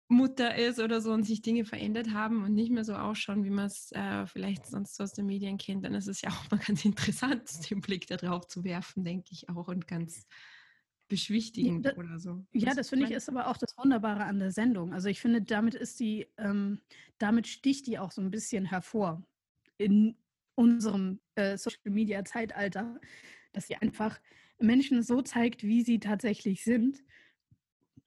[0.08, 3.50] Mutter ist oder so und sich Dinge verändert haben und nicht mehr so ausschauen, wie
[3.50, 6.58] man es äh, vielleicht sonst aus den Medien kennt, dann ist es ja auch mal
[6.58, 10.26] ganz interessant, den Blick darauf zu werfen, denke ich auch und ganz
[11.08, 12.44] beschwichtigend ja, oder so.
[12.52, 14.92] Ja, das finde ich ist aber auch das Wunderbare an der Sendung.
[14.92, 16.80] Also ich finde, damit ist die, ähm,
[17.18, 19.22] damit sticht die auch so ein bisschen hervor
[19.78, 20.16] in
[20.54, 23.00] unserem äh, Social Media Zeitalter,
[23.52, 24.20] dass sie einfach
[24.58, 27.04] Menschen so zeigt, wie sie tatsächlich sind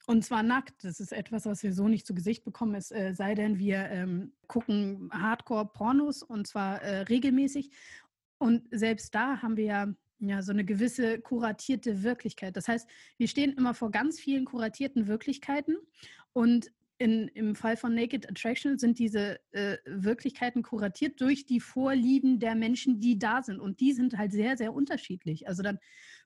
[0.07, 0.83] und zwar nackt.
[0.83, 3.77] Das ist etwas, was wir so nicht zu Gesicht bekommen, es äh, sei denn, wir
[3.89, 7.71] ähm, gucken Hardcore-Pornos und zwar äh, regelmäßig.
[8.37, 12.57] Und selbst da haben wir ja, ja so eine gewisse kuratierte Wirklichkeit.
[12.57, 15.77] Das heißt, wir stehen immer vor ganz vielen kuratierten Wirklichkeiten
[16.33, 22.39] und in, im Fall von Naked Attraction sind diese äh, Wirklichkeiten kuratiert durch die Vorlieben
[22.39, 23.59] der Menschen, die da sind.
[23.59, 25.47] Und die sind halt sehr, sehr unterschiedlich.
[25.47, 25.79] Also dann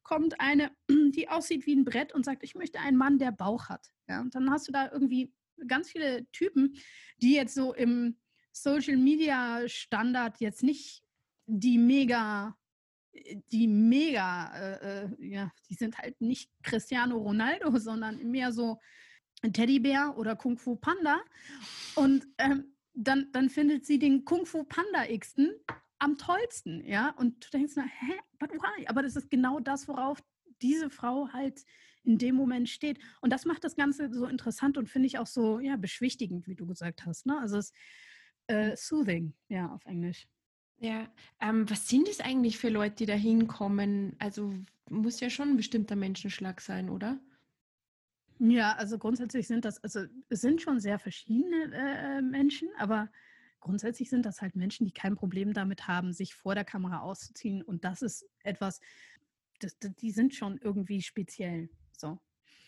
[0.05, 3.67] kommt eine, die aussieht wie ein Brett und sagt, ich möchte einen Mann, der Bauch
[3.67, 3.91] hat.
[4.07, 5.33] Ja, und dann hast du da irgendwie
[5.67, 6.75] ganz viele Typen,
[7.17, 8.17] die jetzt so im
[8.53, 11.03] Social Media Standard jetzt nicht
[11.47, 12.55] die mega,
[13.51, 18.79] die mega, äh, äh, ja, die sind halt nicht Cristiano Ronaldo, sondern mehr so
[19.41, 21.19] Teddybär oder Kung Fu Panda.
[21.95, 25.51] Und ähm, dann, dann findet sie den Kung Fu Panda Xten
[25.99, 27.11] am tollsten, ja.
[27.17, 28.87] Und du denkst, na, hä, but why?
[28.87, 30.23] Aber das ist genau das, worauf
[30.61, 31.65] diese Frau halt
[32.03, 32.99] in dem Moment steht.
[33.21, 36.55] Und das macht das Ganze so interessant und finde ich auch so, ja, beschwichtigend, wie
[36.55, 37.25] du gesagt hast.
[37.25, 37.39] Ne?
[37.39, 37.75] Also es ist
[38.47, 40.27] äh, soothing, ja, auf Englisch.
[40.77, 44.15] Ja, ähm, was sind es eigentlich für Leute, die da hinkommen?
[44.19, 44.53] Also
[44.89, 47.19] muss ja schon ein bestimmter Menschenschlag sein, oder?
[48.39, 53.09] Ja, also grundsätzlich sind das, also es sind schon sehr verschiedene äh, Menschen, aber
[53.65, 57.63] grundsätzlich sind das halt Menschen, die kein Problem damit haben, sich vor der Kamera auszuziehen.
[57.63, 58.79] Und das ist etwas,
[59.59, 61.69] das, die sind schon irgendwie speziell.
[61.97, 62.19] So.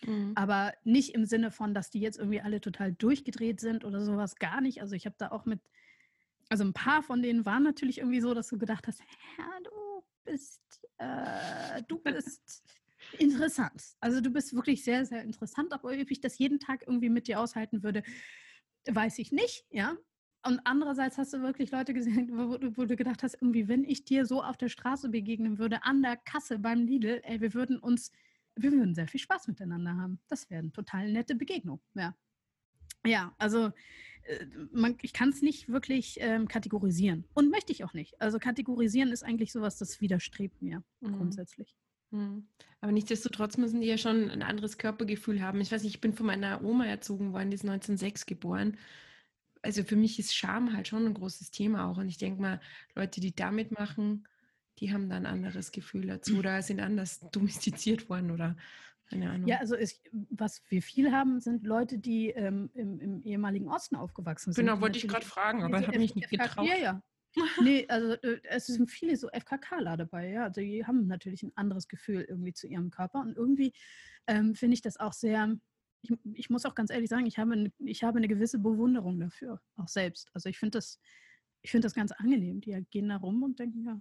[0.04, 0.32] Mhm.
[0.34, 4.36] Aber nicht im Sinne von, dass die jetzt irgendwie alle total durchgedreht sind oder sowas,
[4.36, 4.82] gar nicht.
[4.82, 5.60] Also ich habe da auch mit,
[6.48, 9.00] also ein paar von denen waren natürlich irgendwie so, dass du gedacht hast,
[9.38, 12.64] ja, du bist, äh, du bist
[13.20, 13.84] interessant.
[14.00, 15.72] Also du bist wirklich sehr, sehr interessant.
[15.72, 18.02] Aber ob ich das jeden Tag irgendwie mit dir aushalten würde,
[18.90, 19.96] weiß ich nicht, ja.
[20.48, 24.04] Und andererseits hast du wirklich Leute gesehen, wo, wo, du gedacht hast, irgendwie, wenn ich
[24.04, 27.78] dir so auf der Straße begegnen würde, an der Kasse beim Lidl, ey, wir würden
[27.78, 28.10] uns
[28.58, 30.20] wir würden sehr viel Spaß miteinander haben.
[30.28, 31.80] Das wäre eine total nette Begegnung.
[31.94, 32.14] Ja,
[33.06, 33.70] ja also
[34.22, 38.20] äh, man, ich kann es nicht wirklich ähm, kategorisieren und möchte ich auch nicht.
[38.20, 41.12] Also kategorisieren ist eigentlich sowas, das widerstrebt mir mhm.
[41.12, 41.76] grundsätzlich.
[42.10, 42.48] Mhm.
[42.80, 45.60] Aber nichtsdestotrotz müssen die ja schon ein anderes Körpergefühl haben.
[45.60, 48.76] Ich weiß nicht, ich bin von meiner Oma erzogen worden, die ist 1906 geboren.
[49.62, 51.98] Also für mich ist Scham halt schon ein großes Thema auch.
[51.98, 52.60] Und ich denke mal,
[52.94, 54.26] Leute, die damit machen,
[54.78, 58.56] die haben dann ein anderes Gefühl dazu oder sind anders domestiziert worden oder
[59.10, 59.48] keine Ahnung.
[59.48, 63.96] Ja, also ist, was wir viel haben, sind Leute, die ähm, im, im, ehemaligen Osten
[63.96, 64.66] aufgewachsen sind.
[64.66, 66.68] Genau, wollte ich gerade fragen, aber habe mich nicht getraut.
[66.68, 67.02] Ja, ja.
[67.62, 70.44] nee, also äh, es sind viele so FKKler dabei, ja.
[70.44, 73.20] Also die haben natürlich ein anderes Gefühl irgendwie zu ihrem Körper.
[73.20, 73.72] Und irgendwie
[74.26, 75.56] ähm, finde ich das auch sehr,
[76.02, 79.18] ich, ich, muss auch ganz ehrlich sagen, ich habe, eine, ich habe eine gewisse Bewunderung
[79.18, 80.30] dafür, auch selbst.
[80.32, 81.00] Also ich finde das,
[81.62, 82.60] ich finde das ganz angenehm.
[82.60, 84.00] Die gehen da rum und denken, ja,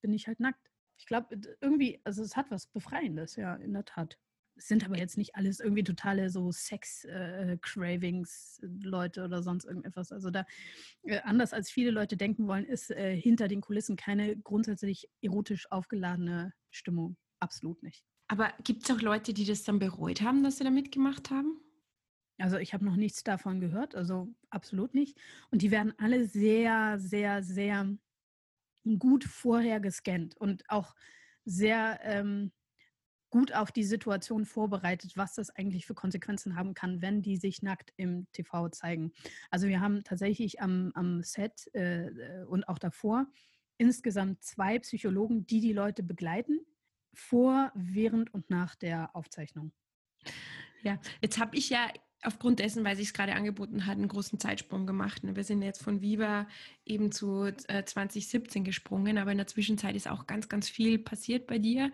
[0.00, 0.70] bin ich halt nackt.
[0.96, 4.18] Ich glaube, irgendwie, also es hat was Befreiendes, ja, in der Tat.
[4.56, 10.12] Es sind aber jetzt nicht alles irgendwie totale so Sex-Cravings-Leute äh, oder sonst irgendetwas.
[10.12, 10.46] Also da,
[11.02, 15.68] äh, anders als viele Leute denken wollen, ist äh, hinter den Kulissen keine grundsätzlich erotisch
[15.72, 17.16] aufgeladene Stimmung.
[17.40, 18.04] Absolut nicht.
[18.34, 21.60] Aber gibt es auch Leute, die das dann bereut haben, dass sie da mitgemacht haben?
[22.36, 25.16] Also ich habe noch nichts davon gehört, also absolut nicht.
[25.52, 27.96] Und die werden alle sehr, sehr, sehr
[28.98, 30.96] gut vorher gescannt und auch
[31.44, 32.50] sehr ähm,
[33.30, 37.62] gut auf die Situation vorbereitet, was das eigentlich für Konsequenzen haben kann, wenn die sich
[37.62, 39.12] nackt im TV zeigen.
[39.48, 43.28] Also wir haben tatsächlich am, am Set äh, äh, und auch davor
[43.78, 46.66] insgesamt zwei Psychologen, die die Leute begleiten,
[47.14, 49.72] vor, während und nach der Aufzeichnung.
[50.82, 51.88] Ja, jetzt habe ich ja
[52.22, 55.24] aufgrund dessen, weil sich es gerade angeboten hat, einen großen Zeitsprung gemacht.
[55.24, 55.36] Ne?
[55.36, 56.46] Wir sind jetzt von Viva
[56.84, 61.46] eben zu 2017 äh, gesprungen, aber in der Zwischenzeit ist auch ganz, ganz viel passiert
[61.46, 61.92] bei dir.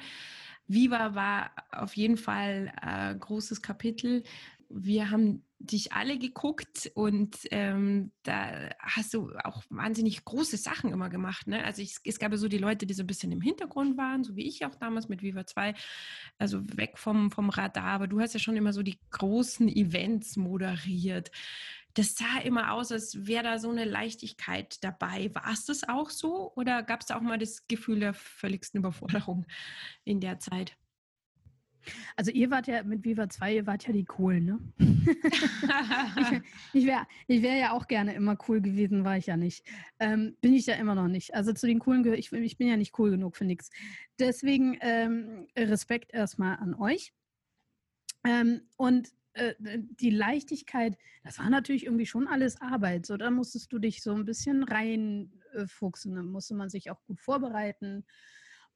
[0.67, 4.23] Viva war auf jeden Fall ein äh, großes Kapitel.
[4.69, 11.11] Wir haben dich alle geguckt und ähm, da hast du auch wahnsinnig große Sachen immer
[11.11, 11.47] gemacht.
[11.47, 11.63] Ne?
[11.63, 14.25] Also ich, es gab ja so die Leute, die so ein bisschen im Hintergrund waren,
[14.25, 15.75] so wie ich auch damals mit Viva 2,
[16.39, 20.37] also weg vom, vom Radar, aber du hast ja schon immer so die großen Events
[20.37, 21.31] moderiert.
[21.93, 25.31] Das sah immer aus, als wäre da so eine Leichtigkeit dabei.
[25.35, 29.45] War es das auch so oder gab es auch mal das Gefühl der völligsten Überforderung
[30.05, 30.77] in der Zeit?
[32.17, 34.59] Also ihr wart ja mit Viva 2, ihr wart ja die Coolen, ne?
[36.21, 36.41] ich,
[36.73, 39.65] ich wäre ich wär ja auch gerne immer cool gewesen, war ich ja nicht.
[39.99, 41.35] Ähm, bin ich ja immer noch nicht.
[41.35, 43.71] Also zu den Coolen gehöre ich, ich bin ja nicht cool genug für nichts.
[44.19, 47.13] Deswegen ähm, Respekt erstmal an euch.
[48.25, 53.07] Ähm, und äh, die Leichtigkeit, das war natürlich irgendwie schon alles Arbeit.
[53.07, 56.15] So, da musstest du dich so ein bisschen reinfuchsen.
[56.15, 58.05] Da musste man sich auch gut vorbereiten.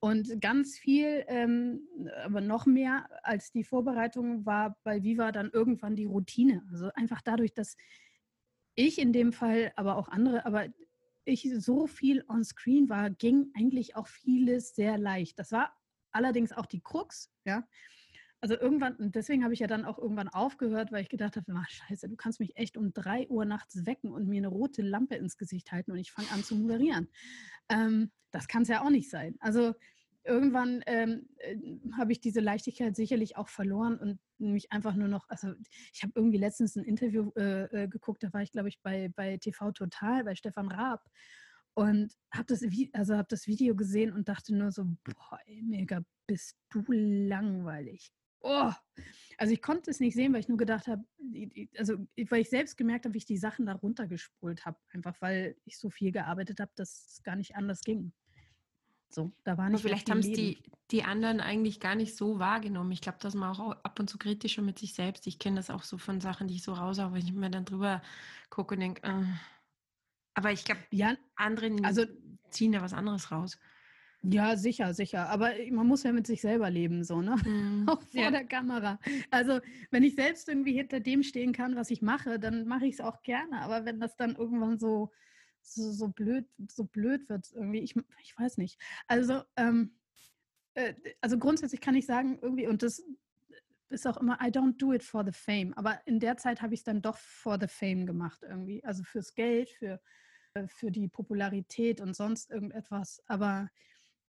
[0.04, 1.88] Und ganz viel, ähm,
[2.24, 6.62] aber noch mehr als die Vorbereitung war bei Viva dann irgendwann die Routine.
[6.70, 7.78] Also einfach dadurch, dass
[8.74, 10.66] ich in dem Fall, aber auch andere, aber
[11.24, 15.38] ich so viel on screen war, ging eigentlich auch vieles sehr leicht.
[15.38, 15.74] Das war
[16.10, 17.66] allerdings auch die Krux, ja.
[18.42, 21.50] Also irgendwann, und deswegen habe ich ja dann auch irgendwann aufgehört, weil ich gedacht habe,
[21.56, 24.82] ach scheiße, du kannst mich echt um drei Uhr nachts wecken und mir eine rote
[24.82, 27.08] Lampe ins Gesicht halten und ich fange an zu moderieren.
[27.70, 29.36] Ähm, das kann es ja auch nicht sein.
[29.40, 29.74] Also
[30.24, 31.56] irgendwann ähm, äh,
[31.96, 35.52] habe ich diese Leichtigkeit sicherlich auch verloren und mich einfach nur noch, also
[35.92, 39.10] ich habe irgendwie letztens ein Interview äh, äh, geguckt, da war ich, glaube ich, bei,
[39.14, 41.04] bei TV Total, bei Stefan Raab.
[41.74, 46.56] und habe das, also hab das Video gesehen und dachte nur so, boah, mega, bist
[46.70, 48.12] du langweilig.
[48.40, 48.72] Oh.
[49.38, 51.02] Also ich konnte es nicht sehen, weil ich nur gedacht habe,
[51.78, 51.96] also
[52.28, 55.78] weil ich selbst gemerkt habe, wie ich die Sachen da runtergespult habe, einfach weil ich
[55.78, 58.12] so viel gearbeitet habe, dass es gar nicht anders ging.
[59.14, 60.58] So, da war nicht Aber vielleicht haben es die,
[60.90, 62.92] die anderen eigentlich gar nicht so wahrgenommen.
[62.92, 65.26] Ich glaube, dass man auch ab und zu kritischer mit sich selbst.
[65.26, 67.64] Ich kenne das auch so von Sachen, die ich so raushaue, wenn ich mir dann
[67.64, 68.02] drüber
[68.50, 69.24] gucke und denke, äh,
[70.34, 72.04] aber ich glaube, ja, andere also,
[72.50, 73.58] ziehen da was anderes raus.
[74.22, 75.28] Ja, sicher, sicher.
[75.28, 77.36] Aber man muss ja mit sich selber leben, so, ne?
[77.36, 78.30] Mm, Auch vor ja.
[78.30, 78.98] der Kamera.
[79.30, 82.94] Also, wenn ich selbst irgendwie hinter dem stehen kann, was ich mache, dann mache ich
[82.94, 83.60] es auch gerne.
[83.60, 85.12] Aber wenn das dann irgendwann so,
[85.64, 88.80] so, so blöd, so blöd wird, irgendwie, ich, ich weiß nicht.
[89.06, 89.96] Also, ähm,
[90.74, 93.02] äh, also grundsätzlich kann ich sagen, irgendwie, und das
[93.88, 95.72] ist auch immer, I don't do it for the fame.
[95.74, 98.84] Aber in der Zeit habe ich es dann doch for the fame gemacht, irgendwie.
[98.84, 100.00] Also fürs Geld, für,
[100.54, 103.22] äh, für die Popularität und sonst irgendetwas.
[103.26, 103.70] Aber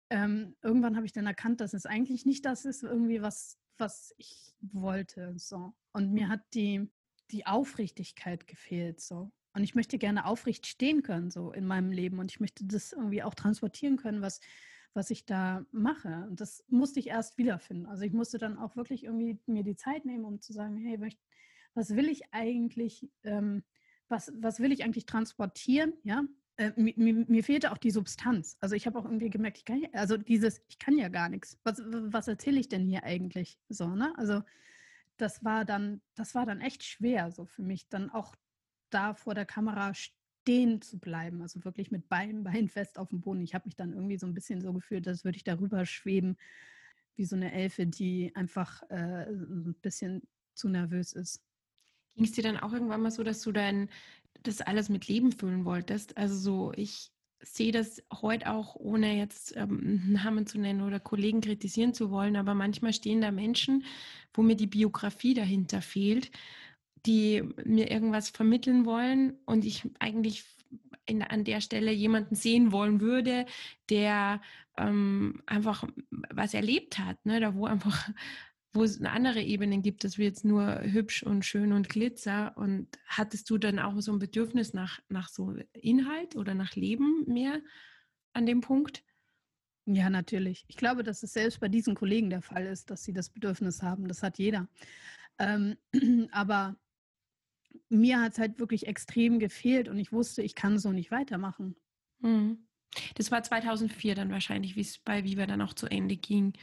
[0.09, 4.13] ähm, irgendwann habe ich dann erkannt, dass es eigentlich nicht das ist, irgendwie was, was
[4.17, 5.33] ich wollte.
[5.37, 5.73] So.
[5.93, 6.89] Und mir hat die,
[7.31, 9.01] die Aufrichtigkeit gefehlt.
[9.01, 9.31] So.
[9.55, 12.19] Und ich möchte gerne aufrecht stehen können, so in meinem Leben.
[12.19, 14.41] Und ich möchte das irgendwie auch transportieren können, was,
[14.93, 16.27] was ich da mache.
[16.29, 17.85] Und das musste ich erst wiederfinden.
[17.85, 20.99] Also ich musste dann auch wirklich irgendwie mir die Zeit nehmen, um zu sagen, hey,
[21.73, 23.63] was will ich eigentlich, ähm,
[24.09, 26.25] was, was will ich eigentlich transportieren, ja?
[26.57, 28.57] äh, mir, mir, fehlte auch die Substanz.
[28.61, 31.29] Also ich habe auch irgendwie gemerkt, ich kann ja, also dieses, ich kann ja gar
[31.29, 31.59] nichts.
[31.63, 33.59] Was, was erzähle ich denn hier eigentlich?
[33.69, 34.13] So, ne?
[34.17, 34.41] Also
[35.17, 38.35] das war dann, das war dann echt schwer, so für mich, dann auch
[38.95, 43.21] da vor der Kamera stehen zu bleiben, also wirklich mit Bein, Bein fest auf dem
[43.21, 43.41] Boden.
[43.41, 46.37] Ich habe mich dann irgendwie so ein bisschen so gefühlt, als würde ich darüber schweben,
[47.15, 51.41] wie so eine Elfe, die einfach äh, ein bisschen zu nervös ist.
[52.15, 53.89] Ging es dir dann auch irgendwann mal so, dass du dein,
[54.43, 56.17] das alles mit Leben füllen wolltest.
[56.17, 61.41] Also so, ich sehe das heute auch, ohne jetzt ähm, Namen zu nennen oder Kollegen
[61.41, 63.83] kritisieren zu wollen, aber manchmal stehen da Menschen,
[64.33, 66.31] wo mir die Biografie dahinter fehlt,
[67.05, 70.43] die mir irgendwas vermitteln wollen und ich eigentlich
[71.05, 73.45] in, an der Stelle jemanden sehen wollen würde,
[73.89, 74.41] der
[74.77, 77.39] ähm, einfach was erlebt hat, ne?
[77.39, 78.09] da wo einfach
[78.75, 82.51] wo es eine andere Ebene gibt, dass wir jetzt nur hübsch und schön und Glitzer.
[82.57, 87.23] Und hattest du dann auch so ein Bedürfnis nach, nach so Inhalt oder nach Leben
[87.25, 87.61] mehr
[88.33, 89.01] an dem Punkt?
[89.85, 90.65] Ja, natürlich.
[90.67, 93.81] Ich glaube, dass es selbst bei diesen Kollegen der Fall ist, dass sie das Bedürfnis
[93.81, 94.09] haben.
[94.09, 94.67] Das hat jeder.
[95.39, 95.77] Ähm,
[96.31, 96.75] aber
[97.89, 101.75] mir hat es halt wirklich extrem gefehlt und ich wusste, ich kann so nicht weitermachen.
[102.19, 102.67] Mhm.
[103.15, 106.53] Das war 2004 dann wahrscheinlich, wie es bei Viva dann auch zu Ende ging.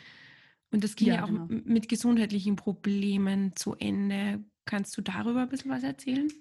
[0.71, 1.47] Und das ging ja, ja auch genau.
[1.49, 4.43] mit gesundheitlichen Problemen zu Ende.
[4.65, 6.33] Kannst du darüber ein bisschen was erzählen?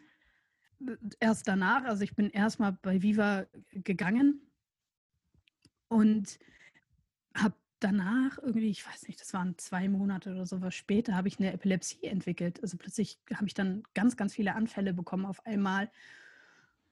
[1.19, 4.41] Erst danach, also ich bin erstmal bei Viva gegangen
[5.89, 6.39] und
[7.35, 11.39] habe danach irgendwie, ich weiß nicht, das waren zwei Monate oder sowas später, habe ich
[11.39, 12.61] eine Epilepsie entwickelt.
[12.61, 15.91] Also plötzlich habe ich dann ganz, ganz viele Anfälle bekommen auf einmal.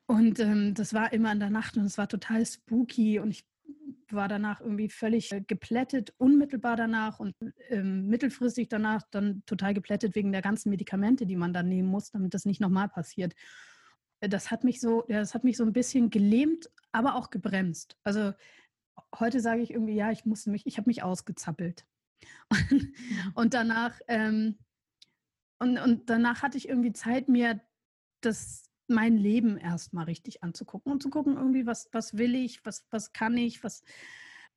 [0.08, 3.46] Und ähm, das war immer in der Nacht und es war total spooky und ich
[4.10, 7.36] war danach irgendwie völlig äh, geplättet, unmittelbar danach und
[7.70, 12.12] ähm, mittelfristig danach dann total geplättet wegen der ganzen Medikamente, die man dann nehmen muss,
[12.12, 13.36] damit das nicht nochmal passiert.
[14.20, 17.98] Äh, das hat mich so, das hat mich so ein bisschen gelähmt, aber auch gebremst.
[18.04, 18.34] Also
[19.18, 21.86] heute sage ich irgendwie, ja, ich musste mich, ich habe mich ausgezappelt.
[22.50, 22.94] Und,
[23.36, 24.58] und danach, ähm,
[25.60, 27.62] und, und danach hatte ich irgendwie Zeit, mir
[28.22, 32.86] das mein Leben erstmal richtig anzugucken und zu gucken, irgendwie, was, was will ich, was,
[32.90, 33.84] was kann ich, was,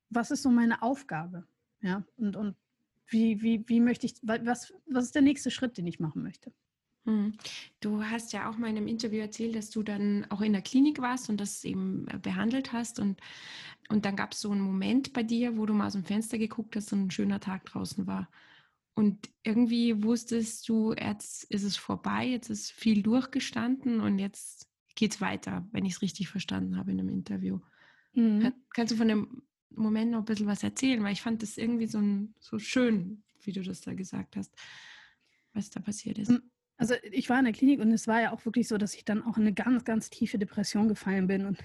[0.09, 1.47] was ist so meine Aufgabe?
[1.81, 2.55] Ja, und, und
[3.07, 6.53] wie, wie, wie möchte ich, was, was ist der nächste Schritt, den ich machen möchte?
[7.05, 7.33] Hm.
[7.81, 10.61] Du hast ja auch mal in einem Interview erzählt, dass du dann auch in der
[10.61, 12.99] Klinik warst und das eben äh, behandelt hast.
[12.99, 13.19] Und,
[13.89, 16.37] und dann gab es so einen Moment bei dir, wo du mal aus dem Fenster
[16.37, 18.29] geguckt hast und ein schöner Tag draußen war.
[18.95, 25.13] Und irgendwie wusstest du, jetzt ist es vorbei, jetzt ist viel durchgestanden und jetzt geht
[25.15, 27.59] es weiter, wenn ich es richtig verstanden habe in einem Interview.
[28.13, 28.53] Mhm.
[28.73, 31.03] Kannst du von dem Moment noch ein bisschen was erzählen?
[31.03, 34.53] Weil ich fand das irgendwie so, ein, so schön, wie du das da gesagt hast,
[35.53, 36.29] was da passiert ist.
[36.29, 36.51] Hm,
[36.83, 39.05] also ich war in der Klinik und es war ja auch wirklich so, dass ich
[39.05, 41.59] dann auch in eine ganz, ganz tiefe Depression gefallen bin und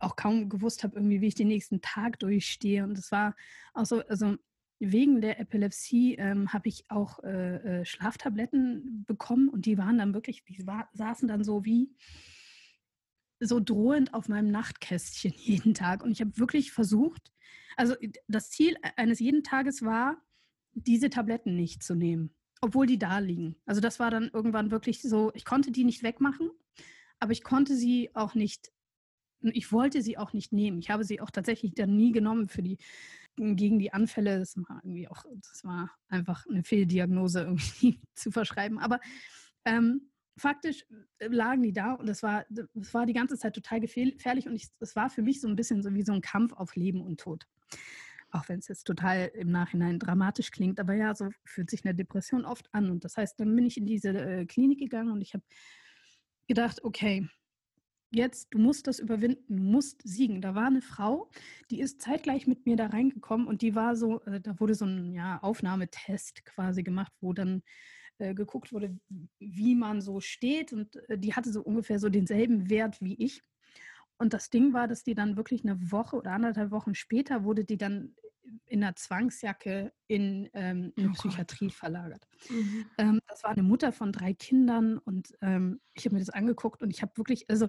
[0.00, 2.82] auch kaum gewusst habe, irgendwie, wie ich den nächsten Tag durchstehe.
[2.82, 3.36] Und es war
[3.74, 4.36] auch so, also
[4.80, 10.14] wegen der Epilepsie ähm, habe ich auch äh, äh, Schlaftabletten bekommen und die waren dann
[10.14, 11.94] wirklich, die war, saßen dann so wie
[13.38, 16.02] so drohend auf meinem Nachtkästchen jeden Tag.
[16.02, 17.30] Und ich habe wirklich versucht,
[17.76, 17.94] also
[18.26, 20.20] das Ziel eines jeden Tages war,
[20.72, 23.56] diese Tabletten nicht zu nehmen, obwohl die da liegen.
[23.66, 26.50] Also das war dann irgendwann wirklich so, ich konnte die nicht wegmachen,
[27.18, 28.70] aber ich konnte sie auch nicht
[29.42, 30.78] ich wollte sie auch nicht nehmen.
[30.80, 32.78] Ich habe sie auch tatsächlich dann nie genommen für die
[33.36, 34.38] gegen die Anfälle.
[34.38, 38.78] Das war irgendwie auch, das war einfach eine Fehldiagnose irgendwie zu verschreiben.
[38.78, 39.00] Aber
[39.64, 40.84] ähm, faktisch
[41.18, 44.60] äh, lagen die da und es war, das war die ganze Zeit total gefährlich und
[44.80, 47.20] es war für mich so ein bisschen so wie so ein Kampf auf Leben und
[47.20, 47.46] Tod.
[48.30, 51.94] Auch wenn es jetzt total im Nachhinein dramatisch klingt, aber ja, so fühlt sich eine
[51.94, 52.90] Depression oft an.
[52.90, 55.44] Und das heißt, dann bin ich in diese äh, Klinik gegangen und ich habe
[56.46, 57.28] gedacht, okay,
[58.10, 60.40] jetzt, du musst das überwinden, du musst siegen.
[60.40, 61.30] Da war eine Frau,
[61.70, 64.84] die ist zeitgleich mit mir da reingekommen und die war so, äh, da wurde so
[64.84, 67.62] ein ja, Aufnahmetest quasi gemacht, wo dann
[68.18, 68.98] äh, geguckt wurde,
[69.38, 73.42] wie man so steht und äh, die hatte so ungefähr so denselben Wert wie ich.
[74.20, 77.64] Und das Ding war, dass die dann wirklich eine Woche oder anderthalb Wochen später wurde
[77.64, 78.14] die dann
[78.66, 81.74] in einer Zwangsjacke in ähm, eine oh Psychiatrie Gott.
[81.74, 82.26] verlagert.
[82.50, 82.84] Mhm.
[82.98, 86.82] Ähm, das war eine Mutter von drei Kindern und ähm, ich habe mir das angeguckt
[86.82, 87.68] und ich habe wirklich, also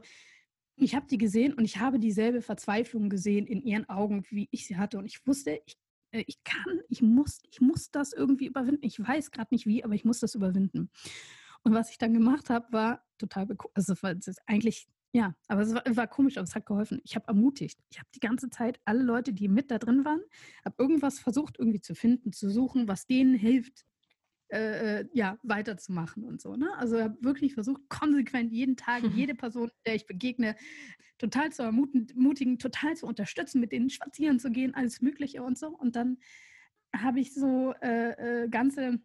[0.76, 4.68] ich habe die gesehen und ich habe dieselbe Verzweiflung gesehen in ihren Augen, wie ich
[4.68, 4.98] sie hatte.
[4.98, 5.78] Und ich wusste, ich,
[6.12, 8.86] äh, ich kann, ich muss, ich muss das irgendwie überwinden.
[8.86, 10.90] Ich weiß gerade nicht wie, aber ich muss das überwinden.
[11.64, 15.74] Und was ich dann gemacht habe, war total, also es ist eigentlich ja, aber es
[15.74, 17.02] war, war, komisch, aber es hat geholfen.
[17.04, 17.78] Ich habe ermutigt.
[17.90, 20.22] Ich habe die ganze Zeit alle Leute, die mit da drin waren,
[20.64, 23.86] habe irgendwas versucht irgendwie zu finden, zu suchen, was denen hilft,
[24.50, 26.56] äh, äh ja, weiterzumachen und so.
[26.56, 26.70] Ne?
[26.78, 30.56] Also habe wirklich versucht, konsequent jeden Tag, jede Person, der ich begegne,
[31.18, 35.68] total zu ermutigen, total zu unterstützen, mit denen spazieren zu gehen, alles Mögliche und so.
[35.68, 36.18] Und dann
[36.96, 39.00] habe ich so äh, äh, ganze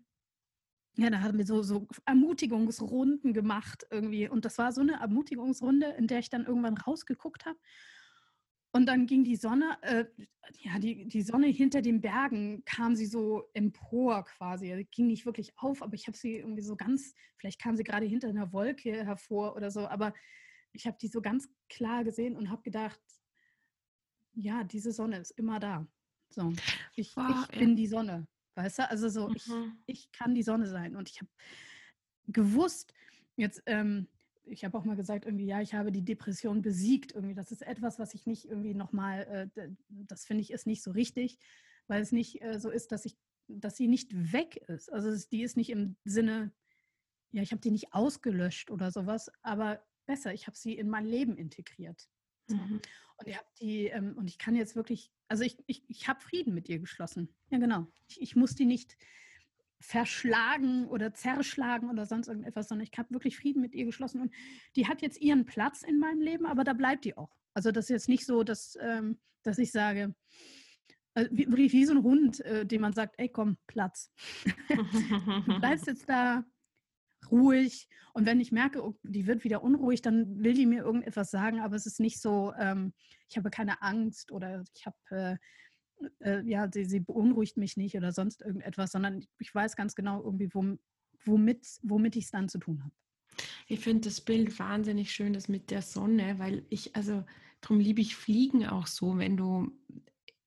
[0.96, 4.28] ja, da haben wir so, so Ermutigungsrunden gemacht irgendwie.
[4.28, 7.58] Und das war so eine Ermutigungsrunde, in der ich dann irgendwann rausgeguckt habe.
[8.72, 10.04] Und dann ging die Sonne, äh,
[10.60, 14.74] ja, die, die Sonne hinter den Bergen kam sie so empor quasi.
[14.76, 17.84] Die ging nicht wirklich auf, aber ich habe sie irgendwie so ganz, vielleicht kam sie
[17.84, 20.12] gerade hinter einer Wolke hervor oder so, aber
[20.72, 23.00] ich habe die so ganz klar gesehen und habe gedacht,
[24.34, 25.86] ja, diese Sonne ist immer da.
[26.28, 26.52] So,
[26.94, 28.26] ich, wow, ich bin die Sonne.
[28.56, 28.90] Weißt du?
[28.90, 29.36] Also so, mhm.
[29.36, 29.50] ich,
[29.86, 30.96] ich kann die Sonne sein.
[30.96, 31.30] Und ich habe
[32.26, 32.94] gewusst,
[33.36, 34.08] jetzt, ähm,
[34.44, 37.12] ich habe auch mal gesagt, irgendwie, ja, ich habe die Depression besiegt.
[37.12, 40.82] Irgendwie, das ist etwas, was ich nicht irgendwie nochmal, äh, das finde ich ist nicht
[40.82, 41.38] so richtig,
[41.86, 44.90] weil es nicht äh, so ist, dass ich, dass sie nicht weg ist.
[44.90, 46.52] Also es, die ist nicht im Sinne,
[47.32, 51.04] ja, ich habe die nicht ausgelöscht oder sowas, aber besser, ich habe sie in mein
[51.04, 52.08] Leben integriert.
[52.48, 52.80] Mhm.
[53.18, 56.20] Und ihr habt die, ähm, und ich kann jetzt wirklich, also ich, ich, ich habe
[56.20, 57.34] Frieden mit ihr geschlossen.
[57.50, 57.86] Ja, genau.
[58.08, 58.96] Ich, ich muss die nicht
[59.80, 64.20] verschlagen oder zerschlagen oder sonst irgendetwas, sondern ich habe wirklich Frieden mit ihr geschlossen.
[64.20, 64.34] Und
[64.74, 67.36] die hat jetzt ihren Platz in meinem Leben, aber da bleibt die auch.
[67.54, 70.14] Also das ist jetzt nicht so, dass, ähm, dass ich sage,
[71.14, 74.12] also wie, wie, so ein Hund, äh, dem man sagt, ey komm, Platz.
[74.68, 76.44] du bleibst jetzt da,
[77.30, 77.88] ruhig.
[78.12, 81.60] Und wenn ich merke, oh, die wird wieder unruhig, dann will die mir irgendetwas sagen,
[81.60, 82.92] aber es ist nicht so, ähm,
[83.28, 85.36] ich habe keine Angst oder ich habe, äh,
[86.20, 90.22] äh, ja, sie, sie, beunruhigt mich nicht oder sonst irgendetwas, sondern ich weiß ganz genau
[90.22, 90.48] irgendwie,
[91.24, 92.94] womit, womit ich es dann zu tun habe.
[93.68, 97.24] Ich finde das Bild wahnsinnig schön, das mit der Sonne, weil ich, also
[97.60, 99.72] darum liebe ich Fliegen auch so, wenn du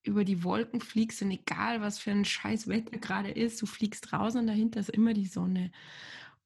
[0.04, 4.14] über die Wolken fliegst und egal was für ein scheiß Wetter gerade ist, du fliegst
[4.14, 5.72] raus und dahinter ist immer die Sonne.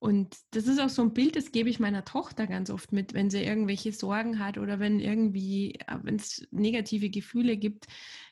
[0.04, 3.14] Und das ist auch so ein Bild, das gebe ich meiner Tochter ganz oft mit,
[3.14, 7.88] wenn sie irgendwelche Sorgen hat oder wenn irgendwie, äh, wenn es negative Gefühle gibt.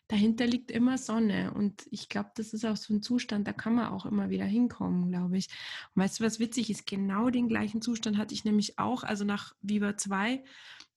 [0.09, 1.53] Dahinter liegt immer Sonne.
[1.53, 4.43] Und ich glaube, das ist auch so ein Zustand, da kann man auch immer wieder
[4.43, 5.47] hinkommen, glaube ich.
[5.95, 6.85] Und weißt du, was witzig ist?
[6.85, 10.43] Genau den gleichen Zustand hatte ich nämlich auch, also nach Viva 2.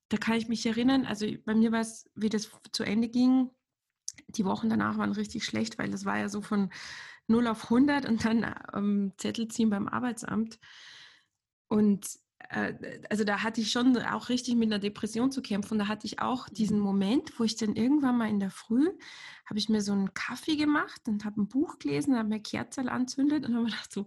[0.09, 3.49] Da kann ich mich erinnern, also bei mir war es, wie das zu Ende ging,
[4.29, 6.71] die Wochen danach waren richtig schlecht, weil das war ja so von
[7.29, 10.59] 0 auf 100 und dann ähm, Zettel ziehen beim Arbeitsamt.
[11.69, 12.07] Und
[12.51, 15.79] äh, also da hatte ich schon auch richtig mit einer Depression zu kämpfen.
[15.79, 16.85] Da hatte ich auch diesen mhm.
[16.85, 18.91] Moment, wo ich dann irgendwann mal in der Früh,
[19.47, 22.89] habe ich mir so einen Kaffee gemacht und habe ein Buch gelesen, habe mir Kerzel
[22.89, 24.07] anzündet und habe mir gedacht so,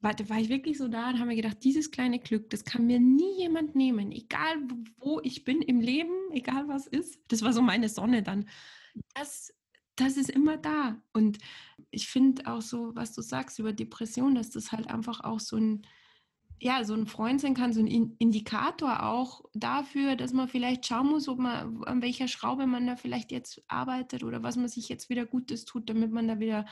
[0.00, 2.86] warte, war ich wirklich so da und habe mir gedacht, dieses kleine Glück, das kann
[2.86, 4.56] mir nie jemand nehmen, egal
[4.96, 7.20] wo ich bin im Leben, egal was ist.
[7.28, 8.46] Das war so meine Sonne dann.
[9.14, 9.52] Das
[10.00, 10.96] das ist immer da.
[11.12, 11.38] Und
[11.90, 15.56] ich finde auch so, was du sagst über Depression, dass das halt einfach auch so
[15.56, 15.86] ein,
[16.58, 21.08] ja, so ein Freund sein kann, so ein Indikator auch dafür, dass man vielleicht schauen
[21.08, 24.88] muss, ob man, an welcher Schraube man da vielleicht jetzt arbeitet oder was man sich
[24.88, 26.66] jetzt wieder Gutes tut, damit man da wieder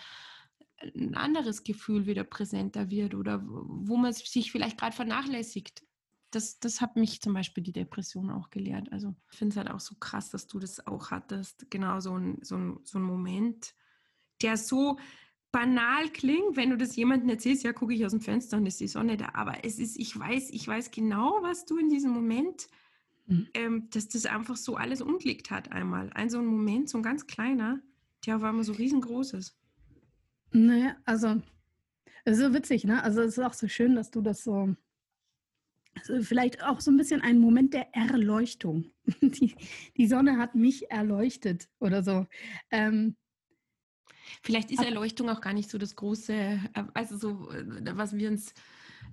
[0.81, 5.83] ein anderes Gefühl wieder präsenter wird oder wo man sich vielleicht gerade vernachlässigt
[6.31, 8.93] das, das hat mich zum Beispiel die Depression auch gelehrt.
[8.93, 11.71] Also ich finde es halt auch so krass, dass du das auch hattest.
[11.71, 13.75] Genau so ein, so ein, so ein Moment,
[14.43, 14.99] der so
[15.51, 18.81] banal klingt, wenn du das jemandem erzählst, ja, gucke ich aus dem Fenster und ist
[18.81, 19.31] die Sonne da.
[19.35, 22.69] Aber es ist, ich weiß, ich weiß genau, was du in diesem Moment
[23.29, 23.49] mhm.
[23.55, 26.11] ähm, dass das einfach so alles umgelegt hat einmal.
[26.15, 27.81] Ein so ein Moment, so ein ganz kleiner,
[28.27, 29.57] der auf einmal so riesengroß ist.
[30.51, 31.41] Naja, also,
[32.27, 33.03] so witzig, ne?
[33.03, 34.75] Also es ist auch so schön, dass du das so,
[35.99, 38.91] also vielleicht auch so ein bisschen ein Moment der Erleuchtung.
[39.23, 39.55] Die,
[39.97, 42.27] die Sonne hat mich erleuchtet oder so.
[42.71, 43.17] Ähm,
[44.43, 46.59] Vielleicht ist Erleuchtung auch gar nicht so das große, äh,
[46.95, 48.53] also so, äh, was wir uns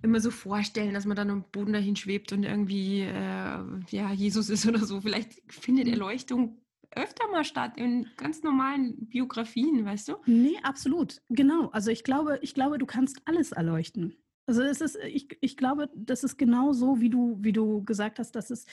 [0.01, 4.49] immer so vorstellen, dass man dann am Boden dahin schwebt und irgendwie äh, ja, Jesus
[4.49, 5.01] ist oder so.
[5.01, 5.93] Vielleicht findet mhm.
[5.93, 6.61] Erleuchtung
[6.91, 10.15] öfter mal statt in ganz normalen Biografien, weißt du?
[10.25, 11.21] Nee, absolut.
[11.29, 11.67] Genau.
[11.69, 14.15] Also ich glaube, ich glaube, du kannst alles erleuchten.
[14.47, 18.19] Also es ist, ich, ich glaube, das ist genau so, wie du, wie du gesagt
[18.19, 18.65] hast, dass es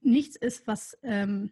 [0.00, 1.50] nichts ist, was ähm,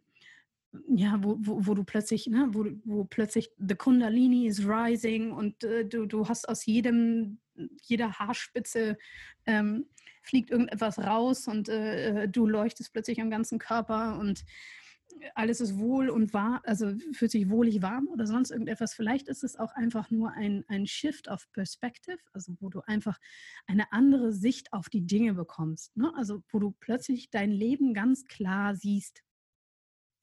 [0.89, 5.63] ja, wo, wo, wo, du plötzlich, ne, wo, wo plötzlich the Kundalini is rising und
[5.65, 7.39] äh, du, du hast aus jedem,
[7.83, 8.99] jeder Haarspitze
[9.47, 9.87] ähm,
[10.23, 14.45] fliegt irgendetwas raus und äh, äh, du leuchtest plötzlich am ganzen Körper und
[15.35, 18.95] alles ist wohl und warm, also fühlt sich wohlig warm oder sonst irgendetwas.
[18.95, 23.19] Vielleicht ist es auch einfach nur ein, ein Shift of Perspective, also wo du einfach
[23.67, 25.97] eine andere Sicht auf die Dinge bekommst.
[25.97, 26.13] Ne?
[26.17, 29.23] Also wo du plötzlich dein Leben ganz klar siehst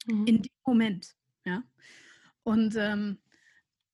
[0.06, 0.26] mhm.
[0.26, 1.14] in dem Moment.
[1.44, 1.62] Ja?
[2.44, 3.18] Und ähm,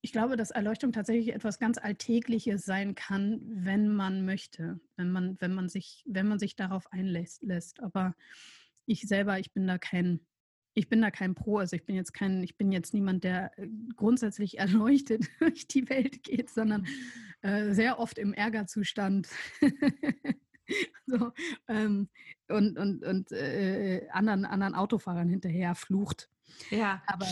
[0.00, 5.36] ich glaube, dass Erleuchtung tatsächlich etwas ganz Alltägliches sein kann, wenn man möchte, wenn man,
[5.40, 7.82] wenn man sich, wenn man sich darauf einlässt.
[7.82, 8.14] Aber
[8.86, 10.20] ich selber, ich bin da kein,
[10.78, 11.58] ich bin da kein Pro.
[11.58, 13.66] Also ich bin jetzt kein, ich bin jetzt niemand, der äh,
[13.96, 16.86] grundsätzlich erleuchtet durch die Welt geht, sondern
[17.42, 19.28] äh, sehr oft im Ärgerzustand.
[21.06, 21.32] so,
[21.66, 22.08] ähm,
[22.48, 26.30] und und, und äh, anderen, anderen Autofahrern hinterher flucht.
[26.70, 27.02] Ja.
[27.06, 27.26] Aber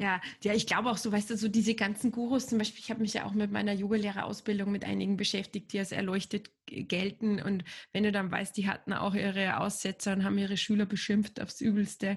[0.00, 2.90] ja, ja, ich glaube auch so, weißt du, so diese ganzen Gurus, zum Beispiel, ich
[2.90, 7.40] habe mich ja auch mit meiner Yogalehrerausbildung mit einigen beschäftigt, die als erleuchtet gelten.
[7.42, 11.42] Und wenn du dann weißt, die hatten auch ihre Aussetzer und haben ihre Schüler beschimpft
[11.42, 12.16] aufs Übelste,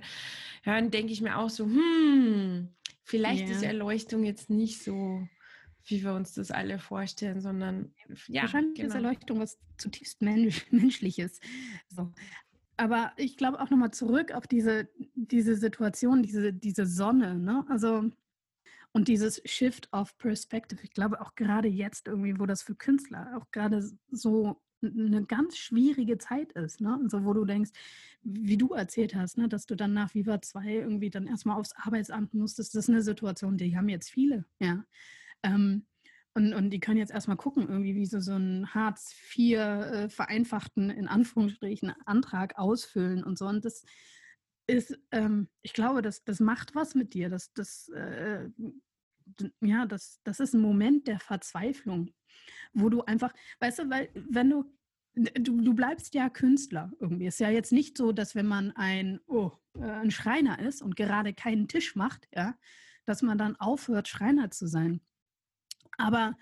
[0.65, 2.69] ja, dann denke ich mir auch so, hm,
[3.03, 3.51] vielleicht yeah.
[3.51, 5.27] ist Erleuchtung jetzt nicht so
[5.85, 7.93] wie wir uns das alle vorstellen, sondern
[8.27, 8.43] ja.
[8.43, 8.87] Wahrscheinlich genau.
[8.87, 11.39] ist Erleuchtung was zutiefst Mensch, Menschliches.
[11.89, 12.13] So.
[12.83, 17.65] Aber ich glaube auch nochmal zurück auf diese, diese Situation, diese, diese Sonne, ne?
[17.69, 18.09] Also
[18.91, 20.81] und dieses Shift of Perspective.
[20.83, 25.55] Ich glaube auch gerade jetzt irgendwie, wo das für Künstler auch gerade so eine ganz
[25.57, 26.99] schwierige Zeit ist, ne?
[27.01, 27.71] Also wo du denkst,
[28.21, 31.71] wie du erzählt hast, ne, dass du dann nach Viva 2 irgendwie dann erstmal aufs
[31.77, 34.83] Arbeitsamt musstest, das ist eine Situation, die haben jetzt viele, ja.
[35.41, 35.85] Ähm,
[36.35, 40.09] und, und die können jetzt erstmal gucken, irgendwie, wie sie so einen Hartz IV äh,
[40.09, 43.45] vereinfachten, in Anführungsstrichen, Antrag ausfüllen und so.
[43.45, 43.85] Und das
[44.65, 47.29] ist, ähm, ich glaube, das, das macht was mit dir.
[47.29, 48.49] Das, das, äh,
[49.61, 52.09] ja, das, das ist ein Moment der Verzweiflung,
[52.73, 54.65] wo du einfach, weißt du, weil wenn du,
[55.15, 57.27] du, du bleibst ja Künstler irgendwie.
[57.27, 60.81] Es ist ja jetzt nicht so, dass wenn man ein, oh, äh, ein Schreiner ist
[60.81, 62.57] und gerade keinen Tisch macht, ja,
[63.05, 65.01] dass man dann aufhört, Schreiner zu sein.
[65.97, 66.37] Aber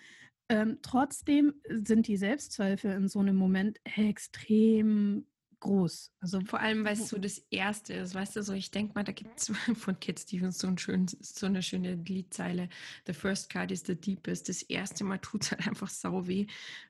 [0.50, 5.26] ähm, trotzdem sind die Selbstzweifel in so einem Moment extrem
[5.62, 6.12] groß.
[6.20, 9.04] Also vor allem, weil es so das Erste ist, weißt du, so ich denke mal,
[9.04, 9.48] da gibt es
[9.80, 12.68] von Kit Stevens so, ein schön, so eine schöne Liedzeile,
[13.08, 14.50] The first card is the deepest.
[14.50, 16.48] Das erste Mal tut es halt einfach sau weh,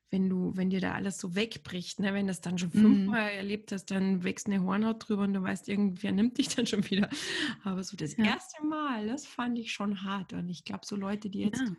[0.09, 1.99] wenn du, wenn dir da alles so wegbricht.
[1.99, 2.13] Ne?
[2.13, 2.81] Wenn du das dann schon mhm.
[2.81, 3.37] fünfmal mm.
[3.37, 6.89] erlebt hast, dann wächst eine Hornhaut drüber und du weißt, irgendwer nimmt dich dann schon
[6.89, 7.09] wieder.
[7.63, 8.25] Aber so das ja.
[8.25, 10.33] erste Mal, das fand ich schon hart.
[10.33, 11.75] Und ich glaube, so Leute, die jetzt ja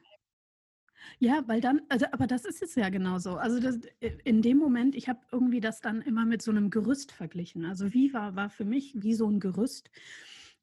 [1.19, 3.37] ja, weil dann, also, aber das ist es ja genauso.
[3.37, 6.71] Also das, äh, in dem Moment, ich habe irgendwie das dann immer mit so einem
[6.71, 7.65] Gerüst verglichen.
[7.65, 9.91] Also Viva war für mich wie so ein Gerüst,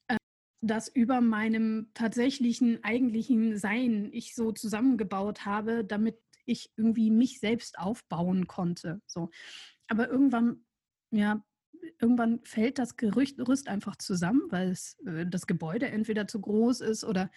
[0.07, 0.17] äh,
[0.61, 7.79] das über meinem tatsächlichen, eigentlichen Sein ich so zusammengebaut habe, damit ich irgendwie mich selbst
[7.79, 9.01] aufbauen konnte.
[9.05, 9.29] So.
[9.87, 10.65] Aber irgendwann,
[11.11, 11.43] ja,
[11.99, 17.03] irgendwann fällt das Gerüst einfach zusammen, weil es, äh, das Gebäude entweder zu groß ist
[17.03, 17.31] oder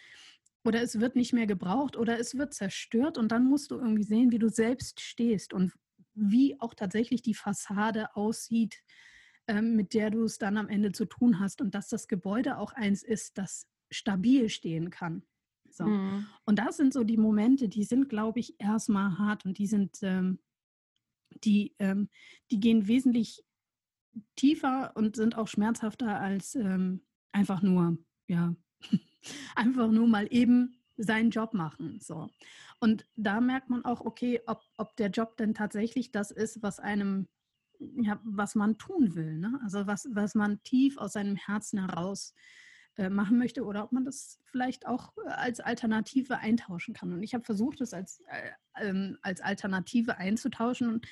[0.64, 4.04] oder es wird nicht mehr gebraucht oder es wird zerstört und dann musst du irgendwie
[4.04, 5.72] sehen, wie du selbst stehst und
[6.14, 8.82] wie auch tatsächlich die Fassade aussieht,
[9.48, 12.58] ähm, mit der du es dann am Ende zu tun hast und dass das Gebäude
[12.58, 15.22] auch eins ist, das stabil stehen kann.
[15.70, 15.84] So.
[15.84, 16.26] Mhm.
[16.44, 19.98] Und das sind so die Momente, die sind, glaube ich, erstmal hart und die sind,
[20.02, 20.38] ähm,
[21.44, 22.08] die, ähm,
[22.50, 23.42] die gehen wesentlich
[24.36, 27.96] tiefer und sind auch schmerzhafter als ähm, einfach nur,
[28.28, 28.54] ja,
[29.56, 31.98] einfach nur mal eben seinen Job machen.
[32.00, 32.28] So.
[32.78, 36.80] Und da merkt man auch, okay, ob, ob der Job denn tatsächlich das ist, was
[36.80, 37.28] einem,
[37.78, 39.38] ja, was man tun will.
[39.38, 39.58] Ne?
[39.62, 42.34] Also was, was man tief aus seinem Herzen heraus
[42.98, 47.12] äh, machen möchte oder ob man das vielleicht auch äh, als Alternative eintauschen kann.
[47.12, 48.50] Und ich habe versucht, es als, äh,
[48.86, 50.88] ähm, als Alternative einzutauschen.
[50.88, 51.06] Und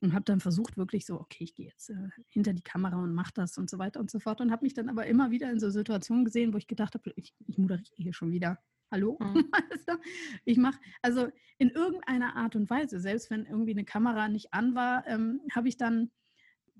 [0.00, 3.14] und habe dann versucht, wirklich so, okay, ich gehe jetzt äh, hinter die Kamera und
[3.14, 5.50] mache das und so weiter und so fort und habe mich dann aber immer wieder
[5.50, 8.58] in so Situationen gesehen, wo ich gedacht habe, ich, ich moderiere hier schon wieder.
[8.90, 9.18] Hallo?
[9.20, 9.50] Mhm.
[9.88, 10.00] Also,
[10.44, 11.28] ich mache, also
[11.58, 15.68] in irgendeiner Art und Weise, selbst wenn irgendwie eine Kamera nicht an war, ähm, habe
[15.68, 16.10] ich dann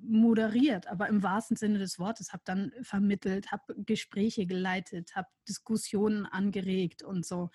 [0.01, 6.27] moderiert, aber im wahrsten Sinne des Wortes, habe dann vermittelt, habe Gespräche geleitet, habe Diskussionen
[6.27, 7.51] angeregt und so.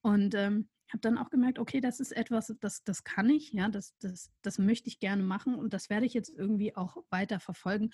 [0.00, 3.68] Und ähm, habe dann auch gemerkt, okay, das ist etwas, das, das kann ich, ja,
[3.68, 7.40] das, das, das möchte ich gerne machen und das werde ich jetzt irgendwie auch weiter
[7.40, 7.90] verfolgen.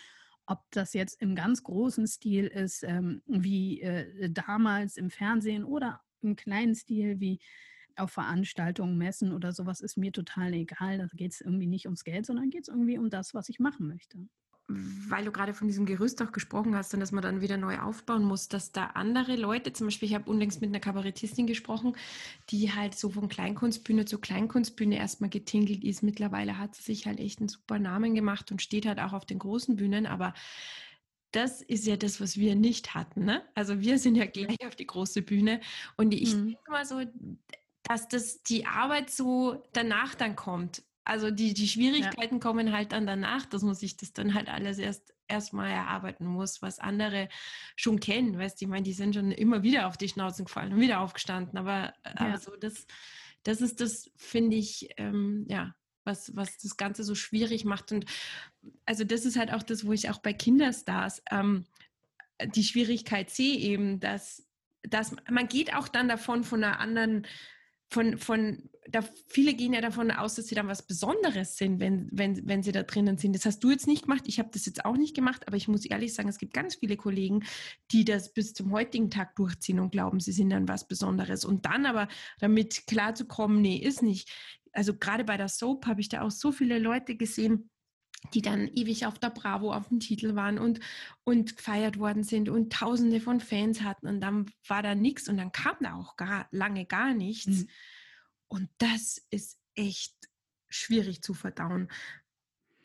[0.46, 6.00] Ob das jetzt im ganz großen Stil ist, ähm, wie äh, damals im Fernsehen oder
[6.22, 7.40] im kleinen Stil wie
[7.96, 10.98] auf Veranstaltungen, Messen oder sowas, ist mir total egal.
[10.98, 13.60] Da geht es irgendwie nicht ums Geld, sondern geht es irgendwie um das, was ich
[13.60, 14.18] machen möchte
[15.08, 17.78] weil du gerade von diesem Gerüst auch gesprochen hast und dass man dann wieder neu
[17.78, 21.96] aufbauen muss, dass da andere Leute, zum Beispiel, ich habe unlängst mit einer Kabarettistin gesprochen,
[22.50, 26.02] die halt so von Kleinkunstbühne zu Kleinkunstbühne erstmal getingelt ist.
[26.02, 29.24] Mittlerweile hat sie sich halt echt einen super Namen gemacht und steht halt auch auf
[29.24, 30.34] den großen Bühnen, aber
[31.32, 33.24] das ist ja das, was wir nicht hatten.
[33.24, 33.42] Ne?
[33.54, 35.60] Also wir sind ja gleich auf die große Bühne
[35.96, 36.46] und ich mhm.
[36.46, 37.02] denke mal so,
[37.82, 40.82] dass das die Arbeit so danach dann kommt.
[41.10, 42.40] Also die, die Schwierigkeiten ja.
[42.40, 46.62] kommen halt dann danach, dass man sich das dann halt alles erst erstmal erarbeiten muss,
[46.62, 47.28] was andere
[47.74, 48.38] schon kennen.
[48.38, 51.00] Weißt du, ich meine, die sind schon immer wieder auf die Schnauzen gefallen und wieder
[51.00, 51.58] aufgestanden.
[51.58, 52.14] Aber, ja.
[52.14, 52.86] aber so das,
[53.42, 57.90] das ist das, finde ich, ähm, ja, was, was das Ganze so schwierig macht.
[57.90, 58.04] Und
[58.86, 61.64] also das ist halt auch das, wo ich auch bei Kinderstars ähm,
[62.54, 64.46] die Schwierigkeit sehe, eben, dass,
[64.82, 67.26] dass man geht auch dann davon von einer anderen
[67.90, 72.08] von, von da, viele gehen ja davon aus, dass sie dann was Besonderes sind, wenn,
[72.12, 73.34] wenn, wenn sie da drinnen sind.
[73.34, 75.68] Das hast du jetzt nicht gemacht, ich habe das jetzt auch nicht gemacht, aber ich
[75.68, 77.44] muss ehrlich sagen, es gibt ganz viele Kollegen,
[77.92, 81.44] die das bis zum heutigen Tag durchziehen und glauben, sie sind dann was Besonderes.
[81.44, 84.30] Und dann aber damit klarzukommen, nee, ist nicht.
[84.72, 87.70] Also gerade bei der Soap habe ich da auch so viele Leute gesehen,
[88.34, 90.80] die dann ewig auf der Bravo auf dem Titel waren und,
[91.24, 95.36] und gefeiert worden sind und tausende von Fans hatten und dann war da nichts und
[95.36, 97.46] dann kam da auch gar, lange gar nichts.
[97.46, 97.68] Mhm.
[98.48, 100.14] Und das ist echt
[100.68, 101.88] schwierig zu verdauen.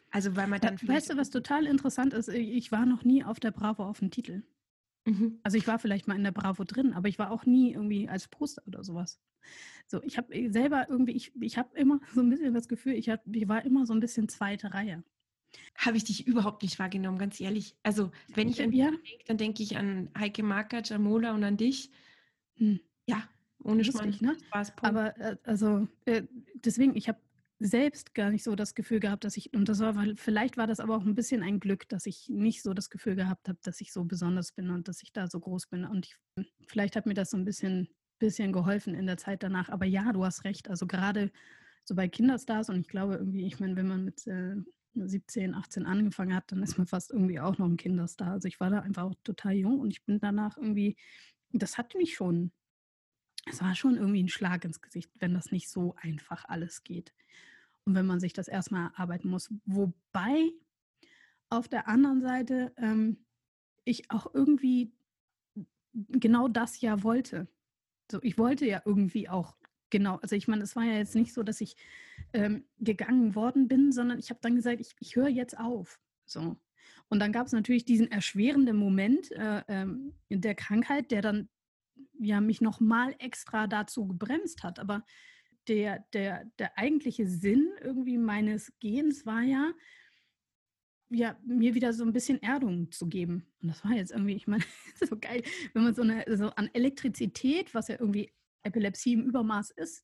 [0.09, 0.79] Also weil man dann.
[0.81, 2.29] Weißt du, was total interessant ist?
[2.29, 4.43] Ich war noch nie auf der Bravo auf dem Titel.
[5.05, 5.39] Mhm.
[5.43, 8.07] Also ich war vielleicht mal in der Bravo drin, aber ich war auch nie irgendwie
[8.07, 9.19] als Poster oder sowas.
[9.88, 13.09] So, ich habe selber irgendwie, ich, ich habe immer so ein bisschen das Gefühl, ich,
[13.09, 15.03] hab, ich war immer so ein bisschen zweite Reihe
[15.77, 17.75] habe ich dich überhaupt nicht wahrgenommen, ganz ehrlich.
[17.83, 18.91] Also, wenn ich an ja.
[18.91, 21.91] denke, dann denke ich an Heike Marker, Jamola und an dich.
[22.55, 22.79] Hm.
[23.05, 23.27] Ja,
[23.63, 24.15] ohne Schmarrn.
[24.19, 24.37] Ne?
[24.81, 26.23] Aber äh, also, äh,
[26.55, 27.19] deswegen, ich habe
[27.59, 30.79] selbst gar nicht so das Gefühl gehabt, dass ich, und das war, vielleicht war das
[30.79, 33.79] aber auch ein bisschen ein Glück, dass ich nicht so das Gefühl gehabt habe, dass
[33.81, 35.85] ich so besonders bin und dass ich da so groß bin.
[35.85, 37.87] Und ich, vielleicht hat mir das so ein bisschen,
[38.19, 39.69] bisschen geholfen in der Zeit danach.
[39.69, 40.69] Aber ja, du hast recht.
[40.69, 41.31] Also gerade
[41.85, 44.55] so bei Kinderstars und ich glaube irgendwie, ich meine, wenn man mit äh,
[44.95, 48.31] 17, 18 angefangen hat, dann ist man fast irgendwie auch noch ein Kinderstar.
[48.31, 50.95] Also ich war da einfach auch total jung und ich bin danach irgendwie,
[51.51, 52.51] das hat mich schon,
[53.45, 57.13] es war schon irgendwie ein Schlag ins Gesicht, wenn das nicht so einfach alles geht.
[57.83, 59.53] Und wenn man sich das erstmal erarbeiten muss.
[59.65, 60.51] Wobei
[61.49, 63.25] auf der anderen Seite ähm,
[63.83, 64.91] ich auch irgendwie
[65.93, 67.47] genau das ja wollte.
[68.11, 69.55] So, ich wollte ja irgendwie auch
[69.95, 71.75] Genau, also ich meine, es war ja jetzt nicht so, dass ich
[72.36, 75.99] ähm, gegangen worden bin, sondern ich habe dann gesagt, ich, ich höre jetzt auf.
[76.25, 76.57] So.
[77.07, 81.49] Und dann gab es natürlich diesen erschwerenden Moment äh, ähm, der Krankheit, der dann
[82.19, 84.79] ja mich nochmal extra dazu gebremst hat.
[84.79, 85.05] Aber
[85.67, 89.71] der, der, der eigentliche Sinn irgendwie meines Gehens war ja,
[91.09, 93.47] ja, mir wieder so ein bisschen Erdung zu geben.
[93.61, 94.63] Und das war jetzt irgendwie, ich meine,
[95.07, 95.41] so geil,
[95.73, 98.33] wenn man so eine so an Elektrizität, was ja irgendwie
[98.63, 100.03] Epilepsie im Übermaß ist,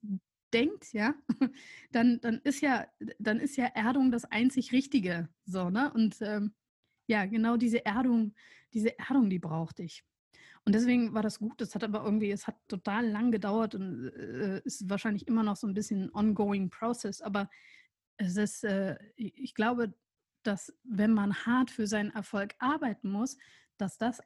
[0.53, 1.15] denkt, ja,
[1.91, 2.87] dann, dann ist ja,
[3.19, 5.29] dann ist ja Erdung das einzig Richtige.
[5.45, 5.91] So, ne?
[5.93, 6.53] Und ähm,
[7.07, 8.33] ja, genau diese Erdung,
[8.73, 10.03] diese Erdung, die brauchte ich.
[10.63, 11.59] Und deswegen war das gut.
[11.59, 15.55] Das hat aber irgendwie, es hat total lang gedauert und äh, ist wahrscheinlich immer noch
[15.55, 17.21] so ein bisschen ongoing process.
[17.21, 17.49] Aber
[18.17, 19.93] es ist, äh, ich glaube,
[20.43, 23.37] dass wenn man hart für seinen Erfolg arbeiten muss,
[23.77, 24.21] dass das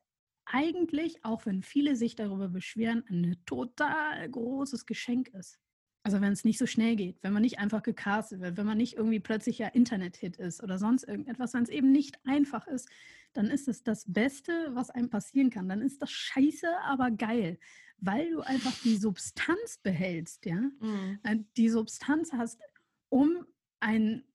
[0.46, 5.60] eigentlich, auch wenn viele sich darüber beschweren, ein total großes Geschenk ist.
[6.06, 8.78] Also wenn es nicht so schnell geht, wenn man nicht einfach gecastet wird, wenn man
[8.78, 12.88] nicht irgendwie plötzlich ja Internet-Hit ist oder sonst irgendetwas, wenn es eben nicht einfach ist,
[13.34, 15.68] dann ist es das Beste, was einem passieren kann.
[15.68, 17.58] Dann ist das scheiße, aber geil,
[17.98, 20.58] weil du einfach die Substanz behältst, ja.
[20.80, 21.20] Mhm.
[21.24, 22.62] Äh, die Substanz hast,
[23.10, 23.44] um
[23.80, 24.26] einen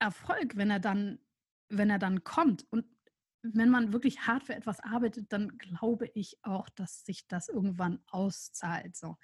[0.00, 1.20] Erfolg, wenn er dann,
[1.70, 2.84] wenn er dann kommt und
[3.40, 8.00] wenn man wirklich hart für etwas arbeitet, dann glaube ich auch, dass sich das irgendwann
[8.08, 8.94] auszahlt.
[8.94, 9.16] So.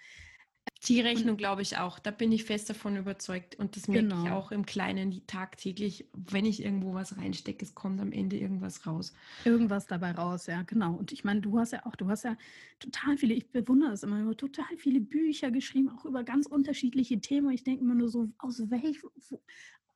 [0.86, 1.98] Die Rechnung glaube ich auch.
[1.98, 3.56] Da bin ich fest davon überzeugt.
[3.56, 4.24] Und das merke Genau.
[4.24, 6.06] ich auch im Kleinen tagtäglich.
[6.12, 9.14] Wenn ich irgendwo was reinstecke, es kommt am Ende irgendwas raus.
[9.44, 10.94] Irgendwas dabei raus, ja, genau.
[10.94, 12.36] Und ich meine, du hast ja auch, du hast ja
[12.80, 17.50] total viele, ich bewundere das immer, total viele Bücher geschrieben, auch über ganz unterschiedliche Themen.
[17.50, 19.00] Ich denke immer nur so, aus welch,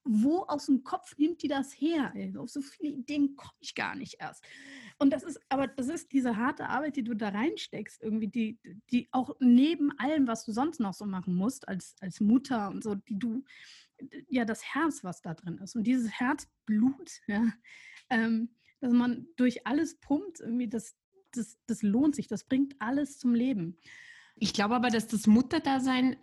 [0.08, 2.12] wo, aus dem Kopf nimmt die das her?
[2.14, 2.34] Ey?
[2.36, 4.44] Auf so viele Ideen komme ich gar nicht erst.
[4.98, 8.58] Und das ist, aber das ist diese harte Arbeit, die du da reinsteckst, irgendwie, die,
[8.90, 12.82] die auch neben allem, was du sonst noch so machen musst, als, als Mutter und
[12.82, 13.44] so, die du,
[14.28, 15.76] ja, das Herz, was da drin ist.
[15.76, 17.44] Und dieses Herzblut, ja,
[18.10, 18.48] ähm,
[18.80, 20.96] dass man durch alles pumpt, irgendwie, das,
[21.32, 23.76] das, das lohnt sich, das bringt alles zum Leben.
[24.36, 26.16] Ich glaube aber, dass das Mutterdasein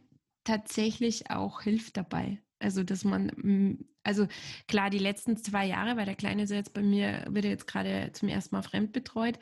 [0.44, 2.42] tatsächlich auch hilft dabei.
[2.60, 4.28] Also, dass man, mm, also
[4.68, 7.52] klar, die letzten zwei Jahre, weil der Kleine ist ja jetzt bei mir, wird er
[7.52, 9.40] jetzt gerade zum ersten Mal fremdbetreut,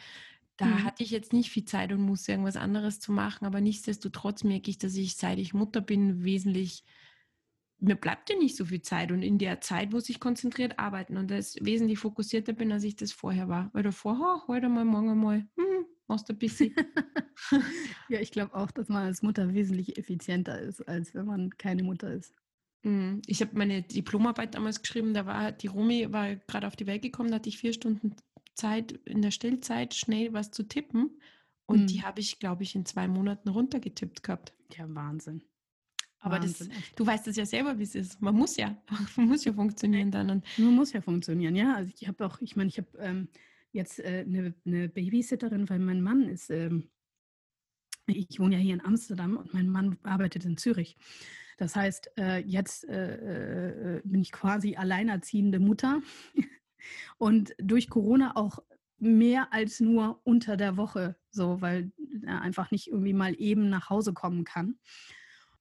[0.57, 0.83] da Mhm.
[0.83, 4.69] hatte ich jetzt nicht viel Zeit und musste irgendwas anderes zu machen, aber nichtsdestotrotz merke
[4.71, 6.83] ich, dass ich, seit ich Mutter bin, wesentlich,
[7.79, 11.17] mir bleibt ja nicht so viel Zeit und in der Zeit muss ich konzentriert arbeiten
[11.17, 13.69] und das wesentlich fokussierter bin, als ich das vorher war.
[13.73, 16.73] Weil davor, oh, heute mal, morgen mal, hm, machst du ein bisschen.
[18.07, 21.83] Ja, ich glaube auch, dass man als Mutter wesentlich effizienter ist, als wenn man keine
[21.83, 22.33] Mutter ist.
[22.83, 26.87] Mm, Ich habe meine Diplomarbeit damals geschrieben, da war die Romi war gerade auf die
[26.87, 28.15] Welt gekommen, da hatte ich vier Stunden
[28.55, 31.19] Zeit in der Stillzeit schnell was zu tippen
[31.65, 32.03] und die Mhm.
[32.03, 34.53] habe ich, glaube ich, in zwei Monaten runtergetippt gehabt.
[34.77, 35.43] Ja, Wahnsinn.
[36.19, 36.99] Aber das, Wahnsinn, echt.
[36.99, 38.21] du weißt es ja selber, wie es ist.
[38.21, 38.81] Man muss ja,
[39.17, 40.29] man muss ja funktionieren dann.
[40.29, 41.75] Und Nur muss ja funktionieren, ja.
[41.75, 43.27] Also ich habe auch, ich meine, ich habe ähm,
[43.71, 46.89] jetzt äh, eine, eine Babysitterin, weil mein Mann ist, ähm,
[48.07, 50.97] ich wohne ja hier in Amsterdam und mein Mann arbeitet in Zürich.
[51.57, 56.01] Das heißt, äh, jetzt äh, äh, bin ich quasi alleinerziehende Mutter
[57.17, 58.59] und durch Corona auch
[58.97, 61.91] mehr als nur unter der Woche, so, weil
[62.25, 64.77] er einfach nicht irgendwie mal eben nach Hause kommen kann.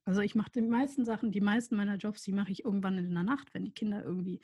[0.05, 3.15] Also ich mache die meisten Sachen, die meisten meiner Jobs, die mache ich irgendwann in
[3.15, 4.41] der Nacht, wenn die Kinder irgendwie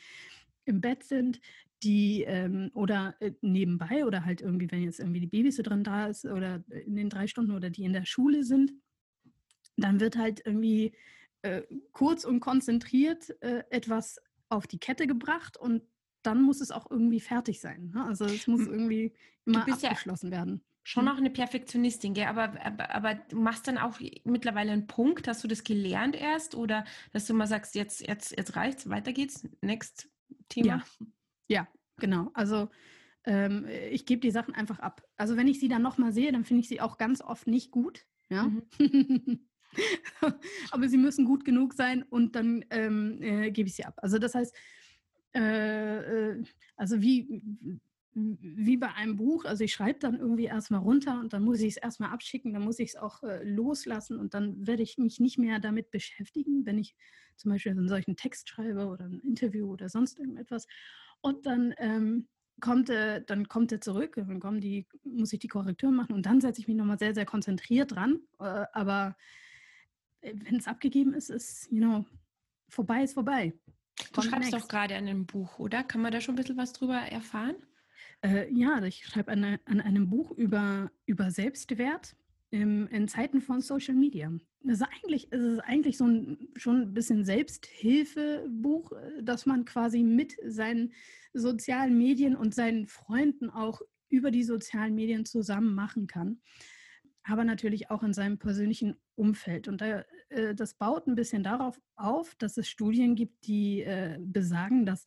[0.65, 1.41] im Bett sind,
[1.83, 6.63] die ähm, oder nebenbei oder halt irgendwie, wenn jetzt irgendwie die Babysitterin da ist oder
[6.69, 8.73] in den drei Stunden oder die in der Schule sind,
[9.77, 10.93] dann wird halt irgendwie
[11.43, 11.63] äh,
[11.93, 15.83] kurz und konzentriert äh, etwas auf die Kette gebracht und
[16.23, 17.91] dann muss es auch irgendwie fertig sein.
[17.95, 18.05] Ne?
[18.05, 19.15] Also es muss irgendwie
[19.45, 20.65] immer bist ja- abgeschlossen werden.
[20.83, 21.13] schon Hm.
[21.13, 22.27] auch eine Perfektionistin, gell?
[22.27, 26.55] Aber, aber, aber du machst dann auch mittlerweile einen Punkt, hast du das gelernt erst
[26.55, 30.09] oder dass du mal sagst, jetzt, jetzt, jetzt reicht's, weiter geht's, next
[30.49, 30.83] Thema?
[30.99, 31.07] Ja.
[31.51, 32.31] Ja, genau.
[32.35, 32.69] Also
[33.25, 35.03] ähm, ich gebe die Sachen einfach ab.
[35.17, 37.71] Also wenn ich sie dann nochmal sehe, dann finde ich sie auch ganz oft nicht
[37.71, 38.07] gut.
[38.31, 38.45] Ja.
[38.45, 38.63] Mhm.
[40.71, 43.95] Aber sie müssen gut genug sein und dann ähm, äh, gebe ich sie ab.
[43.99, 44.55] Also das heißt,
[45.35, 46.45] äh, äh,
[46.77, 47.43] also wie,
[48.15, 51.69] wie bei einem Buch, also ich schreibe dann irgendwie erstmal runter und dann muss ich
[51.69, 55.21] es erstmal abschicken, dann muss ich es auch äh, loslassen und dann werde ich mich
[55.21, 56.97] nicht mehr damit beschäftigen, wenn ich
[57.37, 60.67] zum Beispiel einen solchen Text schreibe oder ein Interview oder sonst irgendetwas.
[61.21, 62.27] Und dann ähm,
[62.61, 66.27] kommt er, dann kommt er zurück, dann kommen die, muss ich die Korrektur machen und
[66.27, 68.21] dann setze ich mich nochmal sehr, sehr konzentriert dran.
[68.41, 69.48] Äh, aber äh,
[70.35, 72.05] wenn es abgegeben ist, ist, you know,
[72.69, 73.53] vorbei ist vorbei.
[74.13, 75.83] Du schreibst doch gerade an einem Buch, oder?
[75.83, 77.57] Kann man da schon ein bisschen was drüber erfahren?
[78.23, 82.17] Äh, ja, ich schreibe an, an einem Buch über, über Selbstwert
[82.51, 84.33] im, in Zeiten von Social Media.
[84.63, 89.65] Das ist eigentlich, es ist eigentlich so ein, schon ein bisschen Selbsthilfebuch, äh, das man
[89.65, 90.93] quasi mit seinen
[91.33, 96.41] sozialen Medien und seinen Freunden auch über die sozialen Medien zusammen machen kann.
[97.23, 99.69] Aber natürlich auch in seinem persönlichen Umfeld.
[99.69, 104.19] Und da, äh, das baut ein bisschen darauf auf, dass es Studien gibt, die äh,
[104.21, 105.05] besagen, dass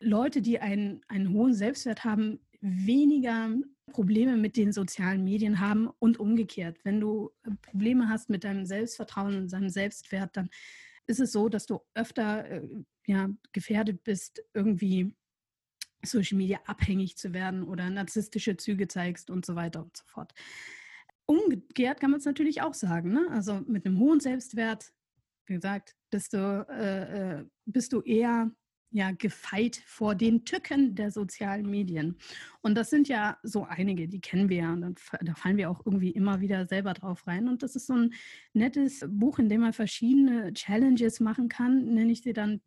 [0.00, 3.50] Leute, die einen, einen hohen Selbstwert haben, weniger
[3.90, 6.78] Probleme mit den sozialen Medien haben und umgekehrt.
[6.84, 10.48] Wenn du äh, Probleme hast mit deinem Selbstvertrauen und deinem Selbstwert, dann
[11.06, 12.68] ist es so, dass du öfter äh,
[13.06, 15.12] ja, gefährdet bist, irgendwie
[16.02, 20.32] Social Media abhängig zu werden oder narzisstische Züge zeigst und so weiter und so fort.
[21.30, 23.12] Umgekehrt kann man es natürlich auch sagen.
[23.12, 23.28] Ne?
[23.30, 24.92] Also mit einem hohen Selbstwert,
[25.46, 28.50] wie gesagt, bist du, äh, äh, bist du eher
[28.90, 32.16] ja, gefeit vor den Tücken der sozialen Medien.
[32.62, 34.72] Und das sind ja so einige, die kennen wir ja.
[34.72, 37.48] Und da fallen wir auch irgendwie immer wieder selber drauf rein.
[37.48, 38.12] Und das ist so ein
[38.52, 42.60] nettes Buch, in dem man verschiedene Challenges machen kann, nenne ich sie dann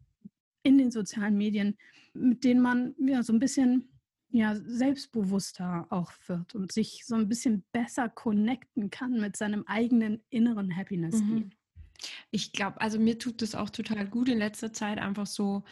[0.64, 1.76] in den sozialen Medien,
[2.14, 3.93] mit denen man ja so ein bisschen
[4.34, 10.22] ja, selbstbewusster auch wird und sich so ein bisschen besser connecten kann mit seinem eigenen
[10.30, 11.22] inneren Happiness.
[11.22, 11.52] Mhm.
[12.32, 15.64] Ich glaube, also mir tut das auch total gut in letzter Zeit einfach so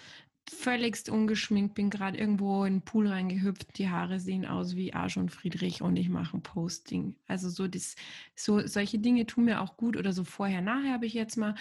[0.47, 5.17] völligst ungeschminkt, bin gerade irgendwo in den Pool reingehüpft, die Haare sehen aus wie Arsch
[5.17, 7.15] und Friedrich und ich mache ein Posting.
[7.27, 7.95] Also so, das,
[8.35, 11.55] so solche Dinge tun mir auch gut oder so vorher, nachher habe ich jetzt mal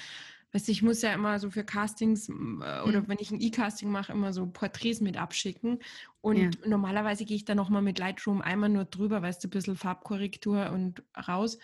[0.52, 3.08] Weißt du, ich muss ja immer so für Castings äh, oder mhm.
[3.08, 5.78] wenn ich ein E-Casting mache, immer so Porträts mit abschicken.
[6.20, 6.68] Und ja.
[6.68, 10.70] normalerweise gehe ich da nochmal mit Lightroom einmal nur drüber, weißt du, ein bisschen Farbkorrektur
[10.72, 11.58] und raus.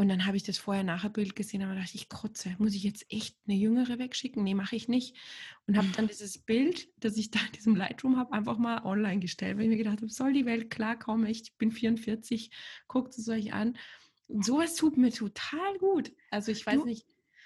[0.00, 3.36] Und dann habe ich das Vorher-Nachher-Bild gesehen, aber dachte ich, krotze, muss ich jetzt echt
[3.48, 4.44] eine jüngere wegschicken?
[4.44, 5.16] Nee, mache ich nicht.
[5.66, 9.18] Und habe dann dieses Bild, das ich da in diesem Lightroom habe, einfach mal online
[9.18, 11.26] gestellt, weil ich mir gedacht habe, soll die Welt klarkommen?
[11.26, 12.52] Ich bin 44,
[12.86, 13.76] guckt es euch an.
[14.28, 16.12] Und sowas tut mir total gut.
[16.30, 17.04] Also ich weiß du, nicht.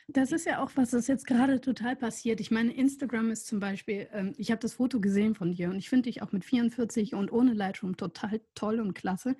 [0.08, 2.40] Das ist ja auch was, das jetzt gerade total passiert.
[2.40, 5.76] Ich meine, Instagram ist zum Beispiel, ähm, ich habe das Foto gesehen von dir und
[5.76, 9.36] ich finde dich auch mit 44 und ohne Lightroom total toll und klasse.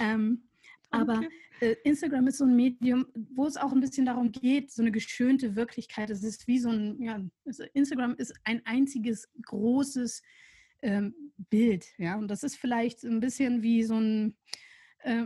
[0.00, 0.42] Ähm,
[0.90, 1.22] aber
[1.60, 4.92] äh, Instagram ist so ein Medium, wo es auch ein bisschen darum geht, so eine
[4.92, 6.10] geschönte Wirklichkeit.
[6.10, 10.22] Es ist wie so ein, ja, also Instagram ist ein einziges großes
[10.82, 12.16] ähm, Bild, ja.
[12.16, 14.36] Und das ist vielleicht ein bisschen wie so ein
[14.98, 15.24] äh,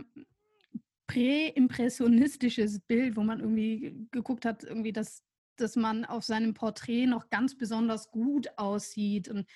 [1.07, 5.23] präimpressionistisches Bild, wo man irgendwie geguckt hat, irgendwie, dass,
[5.55, 9.47] dass man auf seinem Porträt noch ganz besonders gut aussieht und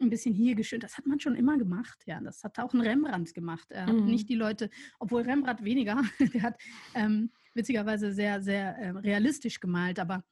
[0.00, 0.82] ein bisschen hier geschönt.
[0.82, 2.20] Das hat man schon immer gemacht, ja.
[2.20, 3.70] Das hat auch ein Rembrandt gemacht.
[3.70, 4.06] Er hat mhm.
[4.06, 6.02] nicht die Leute, obwohl Rembrandt weniger,
[6.34, 6.60] der hat
[6.94, 10.24] ähm, witzigerweise sehr, sehr äh, realistisch gemalt, aber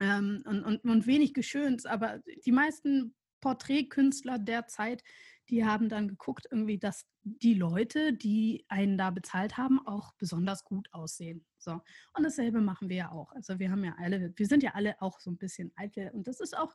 [0.00, 1.86] ähm, und, und, und wenig geschönt.
[1.86, 5.02] Aber die meisten Porträtkünstler der Zeit,
[5.50, 10.64] die haben dann geguckt, irgendwie, dass die Leute, die einen da bezahlt haben, auch besonders
[10.64, 11.44] gut aussehen.
[11.58, 11.72] So.
[11.72, 13.32] Und dasselbe machen wir ja auch.
[13.32, 16.26] Also wir haben ja alle, wir sind ja alle auch so ein bisschen eitel und
[16.26, 16.74] das ist auch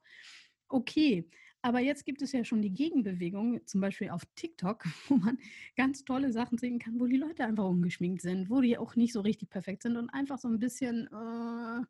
[0.67, 1.29] okay.
[1.61, 5.39] Aber jetzt gibt es ja schon die Gegenbewegung, zum Beispiel auf TikTok, wo man
[5.75, 9.13] ganz tolle Sachen sehen kann, wo die Leute einfach ungeschminkt sind, wo die auch nicht
[9.13, 11.85] so richtig perfekt sind und einfach so ein bisschen, äh,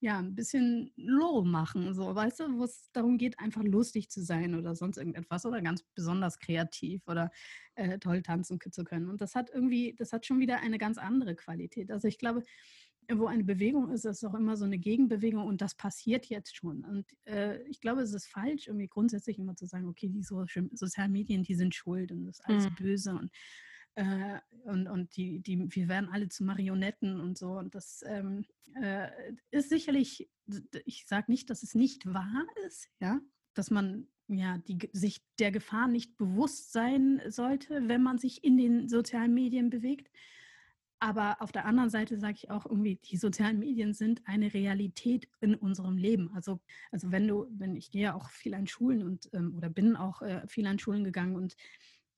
[0.00, 4.22] ja, ein bisschen low machen, so, weißt du, wo es darum geht, einfach lustig zu
[4.22, 7.30] sein oder sonst irgendetwas oder ganz besonders kreativ oder
[7.76, 9.08] äh, toll tanzen zu können.
[9.08, 11.90] Und das hat irgendwie, das hat schon wieder eine ganz andere Qualität.
[11.90, 12.42] Also ich glaube,
[13.14, 16.84] wo eine Bewegung ist, ist auch immer so eine Gegenbewegung und das passiert jetzt schon.
[16.84, 20.44] Und äh, ich glaube, es ist falsch, irgendwie grundsätzlich immer zu sagen, okay, die so
[20.72, 22.74] sozialen Medien, die sind schuld und das ist alles mhm.
[22.74, 23.30] böse und,
[23.96, 27.52] äh, und, und die, die, wir werden alle zu Marionetten und so.
[27.52, 28.44] Und das ähm,
[28.80, 29.08] äh,
[29.50, 30.28] ist sicherlich,
[30.84, 33.20] ich sage nicht, dass es nicht wahr ist, ja,
[33.54, 38.56] dass man ja, die, sich der Gefahr nicht bewusst sein sollte, wenn man sich in
[38.56, 40.10] den sozialen Medien bewegt.
[40.98, 45.28] Aber auf der anderen Seite sage ich auch irgendwie, die sozialen Medien sind eine Realität
[45.40, 46.30] in unserem Leben.
[46.34, 49.68] Also, also wenn du, wenn ich gehe ja auch viel an Schulen und ähm, oder
[49.68, 51.54] bin auch äh, viel an Schulen gegangen und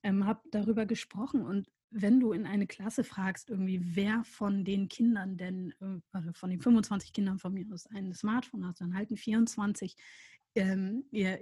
[0.02, 1.42] ähm, habe darüber gesprochen.
[1.42, 6.32] Und wenn du in eine Klasse fragst, irgendwie, wer von den Kindern denn, äh, also
[6.32, 9.96] von den 25 Kindern von mir aus ein Smartphone hat, dann halten 24
[10.54, 11.40] ähm, ihr,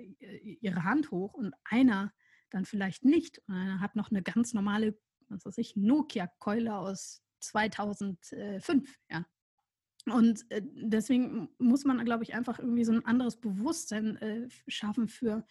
[0.60, 2.12] ihre Hand hoch und einer
[2.50, 3.40] dann vielleicht nicht.
[3.46, 4.96] Und einer hat noch eine ganz normale
[5.28, 9.26] was weiß ich, Nokia-Keule aus 2005, ja.
[10.08, 15.08] Und äh, deswegen muss man, glaube ich, einfach irgendwie so ein anderes Bewusstsein äh, schaffen
[15.08, 15.42] für, äh,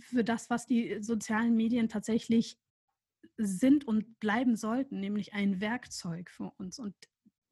[0.00, 2.58] für das, was die sozialen Medien tatsächlich
[3.36, 6.78] sind und bleiben sollten, nämlich ein Werkzeug für uns.
[6.78, 6.94] Und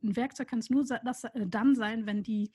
[0.03, 2.53] ein Werkzeug kann es nur das, äh, dann sein, wenn die,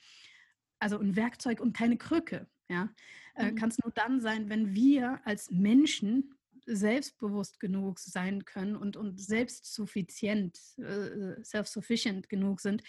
[0.78, 2.88] also ein Werkzeug und keine Krücke, ja,
[3.34, 3.56] äh, mhm.
[3.56, 6.34] kann es nur dann sein, wenn wir als Menschen
[6.66, 12.82] selbstbewusst genug sein können und, und selbstsuffizient, äh, self-sufficient genug sind,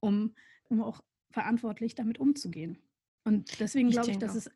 [0.00, 0.34] um,
[0.68, 2.78] um auch verantwortlich damit umzugehen.
[3.24, 4.50] Und deswegen glaube ich, dass es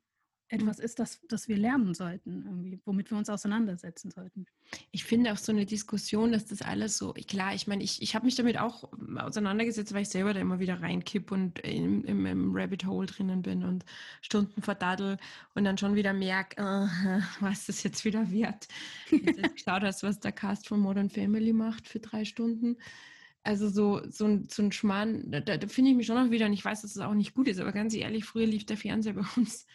[0.55, 4.46] etwas ist, das, das wir lernen sollten, irgendwie, womit wir uns auseinandersetzen sollten.
[4.90, 8.14] Ich finde auch so eine Diskussion, dass das alles so, klar, ich meine, ich, ich
[8.14, 12.26] habe mich damit auch auseinandergesetzt, weil ich selber da immer wieder reinkipp und im, im,
[12.26, 13.84] im Rabbit Hole drinnen bin und
[14.22, 15.18] Stunden verdaddel
[15.55, 16.88] und dann schon wieder merke, uh,
[17.40, 18.68] was das jetzt wieder wert.
[19.11, 22.76] Jetzt geschaut hast, was der Cast von Modern Family macht für drei Stunden.
[23.42, 26.46] Also so, so, ein, so ein Schmarrn, da, da finde ich mich schon noch wieder,
[26.46, 28.64] und ich weiß, dass es das auch nicht gut ist, aber ganz ehrlich, früher lief
[28.64, 29.66] der Fernseher bei uns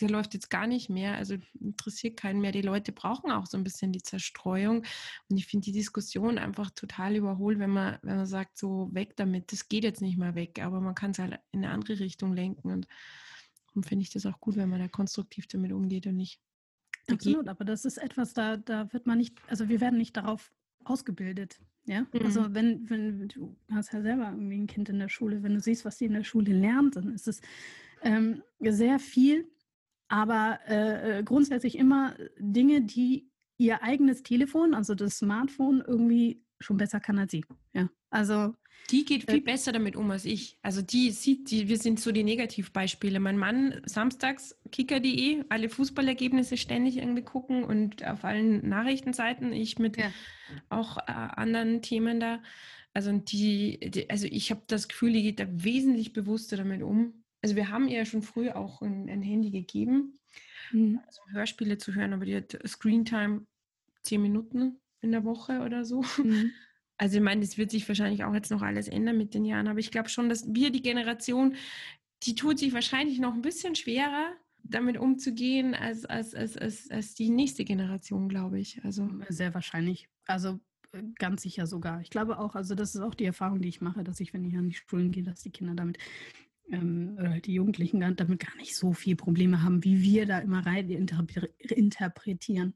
[0.00, 2.52] der läuft jetzt gar nicht mehr, also interessiert keinen mehr.
[2.52, 4.84] Die Leute brauchen auch so ein bisschen die Zerstreuung.
[5.28, 9.16] Und ich finde die Diskussion einfach total überholt, wenn man, wenn man sagt, so weg
[9.16, 11.98] damit, das geht jetzt nicht mehr weg, aber man kann es halt in eine andere
[11.98, 12.70] Richtung lenken.
[12.70, 12.86] Und
[13.68, 16.40] darum finde ich das auch gut, wenn man da konstruktiv damit umgeht und nicht.
[17.08, 20.52] Absolut, aber das ist etwas, da, da wird man nicht, also wir werden nicht darauf
[20.84, 21.60] ausgebildet.
[21.84, 22.26] Ja, also mhm.
[22.26, 25.60] also wenn, wenn du hast ja selber irgendwie ein Kind in der Schule, wenn du
[25.60, 27.40] siehst, was die in der Schule lernt, dann ist es
[28.02, 29.48] ähm, sehr viel
[30.08, 36.76] aber äh, äh, grundsätzlich immer Dinge, die ihr eigenes Telefon, also das Smartphone, irgendwie schon
[36.76, 37.44] besser kann als sie.
[37.72, 38.54] Ja, also
[38.90, 40.58] die geht viel äh, besser damit um als ich.
[40.62, 43.18] Also die sieht, die, wir sind so die Negativbeispiele.
[43.20, 49.96] Mein Mann samstags kicker.de, alle Fußballergebnisse ständig irgendwie gucken und auf allen Nachrichtenseiten, ich mit
[49.96, 50.10] ja.
[50.68, 52.42] auch äh, anderen Themen da.
[52.94, 57.24] Also die, die also ich habe das Gefühl, die geht da wesentlich bewusster damit um.
[57.46, 60.18] Also wir haben ihr schon früh auch ein, ein Handy gegeben,
[60.72, 60.98] mhm.
[61.06, 63.46] also Hörspiele zu hören, aber die hat Screentime
[64.02, 66.02] zehn Minuten in der Woche oder so.
[66.18, 66.50] Mhm.
[66.98, 69.68] Also ich meine, das wird sich wahrscheinlich auch jetzt noch alles ändern mit den Jahren,
[69.68, 71.54] aber ich glaube schon, dass wir die Generation,
[72.22, 74.32] die tut sich wahrscheinlich noch ein bisschen schwerer,
[74.62, 78.82] damit umzugehen, als, als, als, als, als die nächste Generation, glaube ich.
[78.82, 80.08] Also sehr wahrscheinlich.
[80.24, 80.58] Also
[80.92, 82.00] äh, ganz sicher sogar.
[82.00, 84.46] Ich glaube auch, also das ist auch die Erfahrung, die ich mache, dass ich, wenn
[84.46, 85.98] ich an die Schulen gehe, dass die Kinder damit
[86.70, 90.38] ähm, oder halt die Jugendlichen damit gar nicht so viel Probleme haben, wie wir da
[90.38, 92.74] immer rein interpretieren.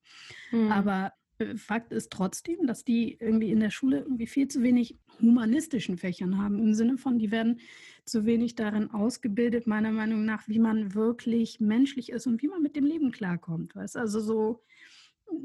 [0.52, 0.72] Mhm.
[0.72, 4.98] Aber äh, Fakt ist trotzdem, dass die irgendwie in der Schule irgendwie viel zu wenig
[5.20, 7.60] humanistischen Fächern haben, im Sinne von, die werden
[8.04, 12.62] zu wenig darin ausgebildet, meiner Meinung nach, wie man wirklich menschlich ist und wie man
[12.62, 13.74] mit dem Leben klarkommt.
[13.74, 13.96] Weißt?
[13.96, 14.62] Also so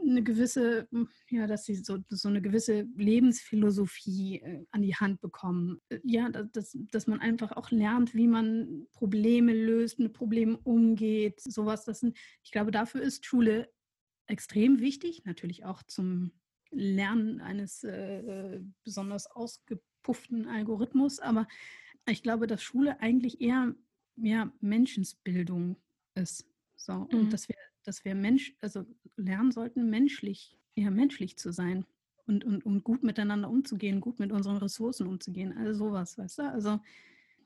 [0.01, 0.87] eine gewisse,
[1.29, 5.81] ja, dass sie so, so eine gewisse Lebensphilosophie äh, an die Hand bekommen.
[5.89, 11.41] Äh, ja, dass, dass man einfach auch lernt, wie man Probleme löst, mit Problemen umgeht,
[11.41, 11.85] sowas.
[11.85, 13.69] Das sind, ich glaube, dafür ist Schule
[14.27, 16.31] extrem wichtig, natürlich auch zum
[16.71, 21.19] Lernen eines äh, besonders ausgepufften Algorithmus.
[21.19, 21.47] Aber
[22.07, 23.75] ich glaube, dass Schule eigentlich eher
[24.15, 25.77] mehr Menschensbildung
[26.15, 26.47] ist.
[26.75, 27.19] So, mhm.
[27.19, 27.55] und dass wir,
[27.87, 31.85] dass wir Mensch, also lernen sollten, menschlich, eher menschlich zu sein
[32.27, 36.51] und, und, und gut miteinander umzugehen, gut mit unseren Ressourcen umzugehen, all sowas, weißt du?
[36.51, 36.79] Also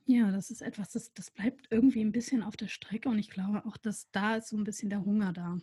[0.06, 3.30] ja, das ist etwas, das, das bleibt irgendwie ein bisschen auf der Strecke und ich
[3.30, 5.60] glaube auch, dass da ist so ein bisschen der Hunger da.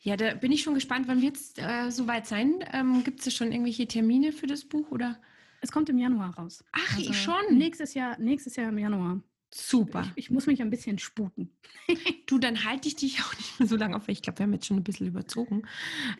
[0.00, 2.62] Ja, da bin ich schon gespannt, wann wird es äh, soweit sein?
[2.72, 5.18] Ähm, Gibt es schon irgendwelche Termine für das Buch oder?
[5.62, 6.64] Es kommt im Januar raus.
[6.72, 7.56] Ach, also schon?
[7.56, 9.22] Nächstes Jahr, nächstes Jahr im Januar.
[9.54, 10.04] Super.
[10.16, 11.50] Ich, ich, muss mich ein bisschen sputen.
[12.26, 14.44] du, dann halte ich dich auch nicht mehr so lange auf, weil ich glaube, wir
[14.44, 15.62] haben jetzt schon ein bisschen überzogen.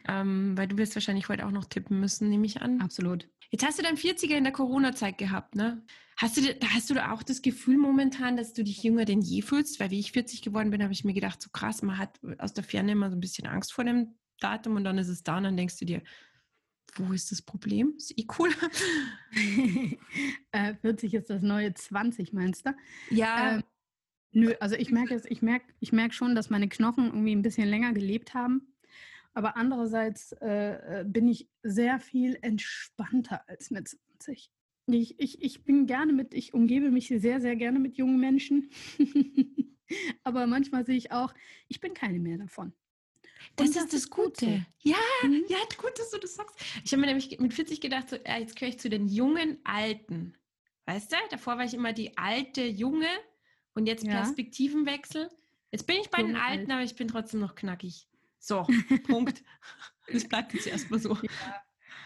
[0.06, 2.80] Ähm, weil du wirst wahrscheinlich heute auch noch tippen müssen, nehme ich an.
[2.80, 3.28] Absolut.
[3.50, 5.82] Jetzt hast du dein 40er in der Corona-Zeit gehabt, ne?
[6.16, 6.42] Hast du,
[6.74, 9.80] hast du auch das Gefühl momentan, dass du dich jünger denn je fühlst?
[9.80, 12.52] Weil wie ich 40 geworden bin, habe ich mir gedacht, so krass, man hat aus
[12.52, 15.38] der Ferne immer so ein bisschen Angst vor dem Datum und dann ist es da
[15.38, 16.02] und dann denkst du dir,
[16.96, 17.94] wo ist das Problem?
[17.96, 18.50] Ist eh cool.
[20.52, 22.74] äh, 40 ist das neue 20, meinst du?
[23.10, 23.54] Ja.
[23.54, 23.62] Ähm,
[24.32, 27.68] nö, also ich merke ich merke, ich merke schon, dass meine Knochen irgendwie ein bisschen
[27.68, 28.72] länger gelebt haben.
[29.34, 34.52] Aber andererseits äh, äh, bin ich sehr viel entspannter als mit 20.
[34.88, 38.70] Ich, ich, ich bin gerne mit, ich umgebe mich sehr, sehr gerne mit jungen Menschen.
[40.24, 41.32] Aber manchmal sehe ich auch,
[41.68, 42.74] ich bin keine mehr davon.
[43.56, 44.46] Das, das ist das Gute.
[44.46, 44.66] Gute.
[44.80, 45.44] Ja, mhm.
[45.48, 46.56] ja, gut, dass du das sagst.
[46.84, 49.58] Ich habe mir nämlich mit 40 gedacht, so, ja, jetzt gehöre ich zu den jungen
[49.64, 50.34] Alten.
[50.86, 51.16] Weißt du?
[51.30, 53.08] Davor war ich immer die alte Junge
[53.74, 55.30] und jetzt Perspektivenwechsel.
[55.70, 56.70] Jetzt bin ich bei Jung den Alten, alt.
[56.70, 58.08] aber ich bin trotzdem noch knackig.
[58.38, 58.66] So,
[59.06, 59.42] Punkt.
[60.12, 61.14] Das bleibt jetzt erstmal so.
[61.14, 61.62] Ja.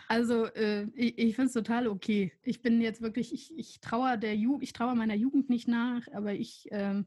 [0.08, 2.32] Also äh, ich, ich finde es total okay.
[2.42, 6.06] Ich bin jetzt wirklich, ich, ich traue der Ju ich traue meiner Jugend nicht nach,
[6.12, 7.06] aber ich ähm,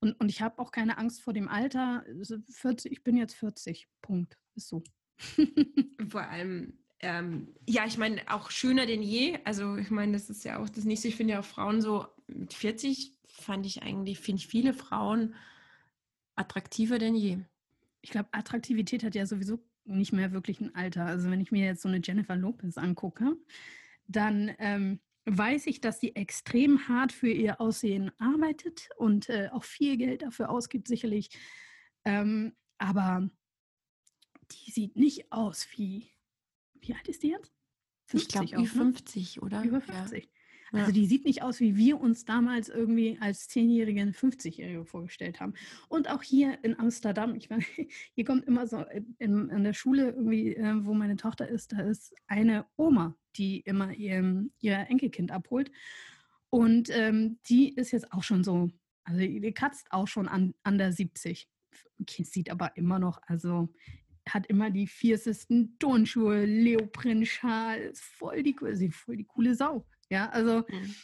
[0.00, 2.04] und, und ich habe auch keine Angst vor dem Alter.
[2.06, 3.88] 40, also ich bin jetzt 40.
[4.02, 4.38] Punkt.
[4.54, 4.82] Ist so.
[6.08, 9.38] Vor allem, ähm, ja, ich meine, auch schöner denn je.
[9.44, 11.08] Also ich meine, das ist ja auch das nächste.
[11.08, 15.34] Ich finde ja auch Frauen so mit 40 fand ich eigentlich, finde ich viele Frauen
[16.36, 17.38] attraktiver denn je
[18.06, 21.06] ich glaube, Attraktivität hat ja sowieso nicht mehr wirklich ein Alter.
[21.06, 23.36] Also wenn ich mir jetzt so eine Jennifer Lopez angucke,
[24.06, 29.64] dann ähm, weiß ich, dass sie extrem hart für ihr Aussehen arbeitet und äh, auch
[29.64, 31.30] viel Geld dafür ausgibt, sicherlich.
[32.04, 33.28] Ähm, aber
[34.50, 36.08] die sieht nicht aus wie,
[36.74, 37.52] wie alt ist die jetzt?
[38.06, 39.64] 50 ich glaube, über 50, oder?
[39.64, 40.24] Über 50.
[40.24, 40.80] Ja.
[40.80, 45.54] Also die sieht nicht aus, wie wir uns damals irgendwie als 10-Jährige, 50-Jährige vorgestellt haben.
[45.88, 47.64] Und auch hier in Amsterdam, ich meine,
[48.14, 48.84] hier kommt immer so
[49.18, 53.60] in, in der Schule irgendwie, äh, wo meine Tochter ist, da ist eine Oma, die
[53.60, 55.70] immer ihr, ihr Enkelkind abholt.
[56.50, 58.70] Und ähm, die ist jetzt auch schon so,
[59.04, 61.48] also die kratzt auch schon an, an der 70.
[62.06, 63.68] Kind sieht aber immer noch, also
[64.28, 68.56] hat immer die fiercesten Turnschuhe, Leoprenschal, voll die,
[68.90, 69.86] voll die coole Sau.
[70.10, 70.94] Ja, also mhm.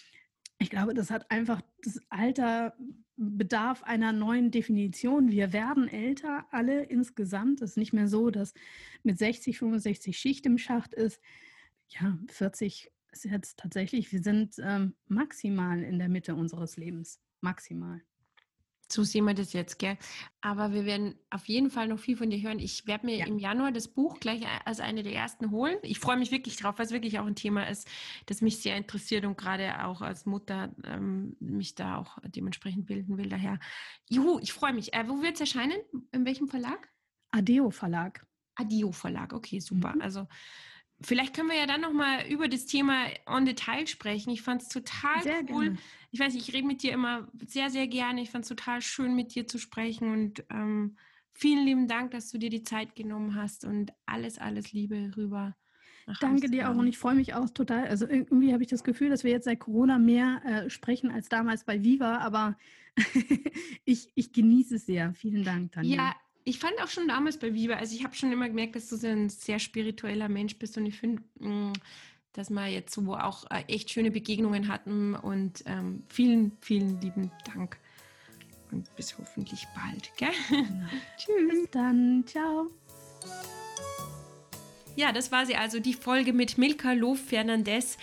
[0.58, 2.74] ich glaube, das hat einfach das Alter
[3.16, 5.30] bedarf einer neuen Definition.
[5.30, 7.62] Wir werden älter, alle insgesamt.
[7.62, 8.54] Es ist nicht mehr so, dass
[9.02, 11.20] mit 60, 65 Schicht im Schacht ist.
[12.00, 17.20] Ja, 40 ist jetzt tatsächlich, wir sind ähm, maximal in der Mitte unseres Lebens.
[17.40, 18.00] Maximal.
[18.90, 19.96] So sehen wir das jetzt, gell?
[20.42, 22.58] Aber wir werden auf jeden Fall noch viel von dir hören.
[22.58, 23.26] Ich werde mir ja.
[23.26, 25.78] im Januar das Buch gleich als eine der ersten holen.
[25.82, 27.88] Ich freue mich wirklich drauf, weil es wirklich auch ein Thema ist,
[28.26, 33.16] das mich sehr interessiert und gerade auch als Mutter ähm, mich da auch dementsprechend bilden
[33.16, 33.30] will.
[33.30, 33.58] Daher,
[34.10, 34.92] juhu, ich freue mich.
[34.92, 35.78] Äh, wo wird es erscheinen?
[36.10, 36.90] In welchem Verlag?
[37.30, 38.26] Adeo Verlag.
[38.56, 39.94] Adeo Verlag, okay, super.
[39.94, 40.02] Mhm.
[40.02, 40.28] Also
[41.04, 44.30] Vielleicht können wir ja dann nochmal über das Thema on Detail sprechen.
[44.30, 45.64] Ich fand es total sehr cool.
[45.64, 45.78] Gerne.
[46.10, 48.22] Ich weiß, ich rede mit dir immer sehr, sehr gerne.
[48.22, 50.12] Ich fand es total schön, mit dir zu sprechen.
[50.12, 50.96] Und ähm,
[51.32, 55.56] vielen lieben Dank, dass du dir die Zeit genommen hast und alles, alles Liebe rüber.
[56.20, 57.86] Danke dir auch und ich freue mich auch total.
[57.86, 61.28] Also irgendwie habe ich das Gefühl, dass wir jetzt seit Corona mehr äh, sprechen als
[61.28, 62.56] damals bei Viva, aber
[63.84, 65.14] ich, ich genieße es sehr.
[65.14, 65.96] Vielen Dank, Tanja.
[65.96, 68.88] Ja, ich fand auch schon damals bei Viva, also ich habe schon immer gemerkt, dass
[68.88, 71.72] du so ein sehr spiritueller Mensch bist und ich finde, mm,
[72.32, 77.30] dass wir jetzt so auch äh, echt schöne Begegnungen hatten und ähm, vielen, vielen lieben
[77.54, 77.78] Dank
[78.72, 80.10] und bis hoffentlich bald.
[80.16, 80.30] Gell?
[80.50, 80.64] Ja.
[81.18, 81.50] Tschüss.
[81.50, 82.24] Bis dann.
[82.26, 82.70] Ciao.
[84.96, 87.96] Ja, das war sie also, die Folge mit Milka Lof Fernandez.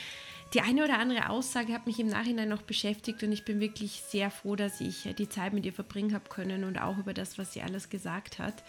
[0.53, 4.01] Die eine oder andere Aussage hat mich im Nachhinein noch beschäftigt und ich bin wirklich
[4.07, 7.13] sehr froh, dass ich äh, die Zeit mit ihr verbringen habe können und auch über
[7.13, 8.63] das, was sie alles gesagt hat.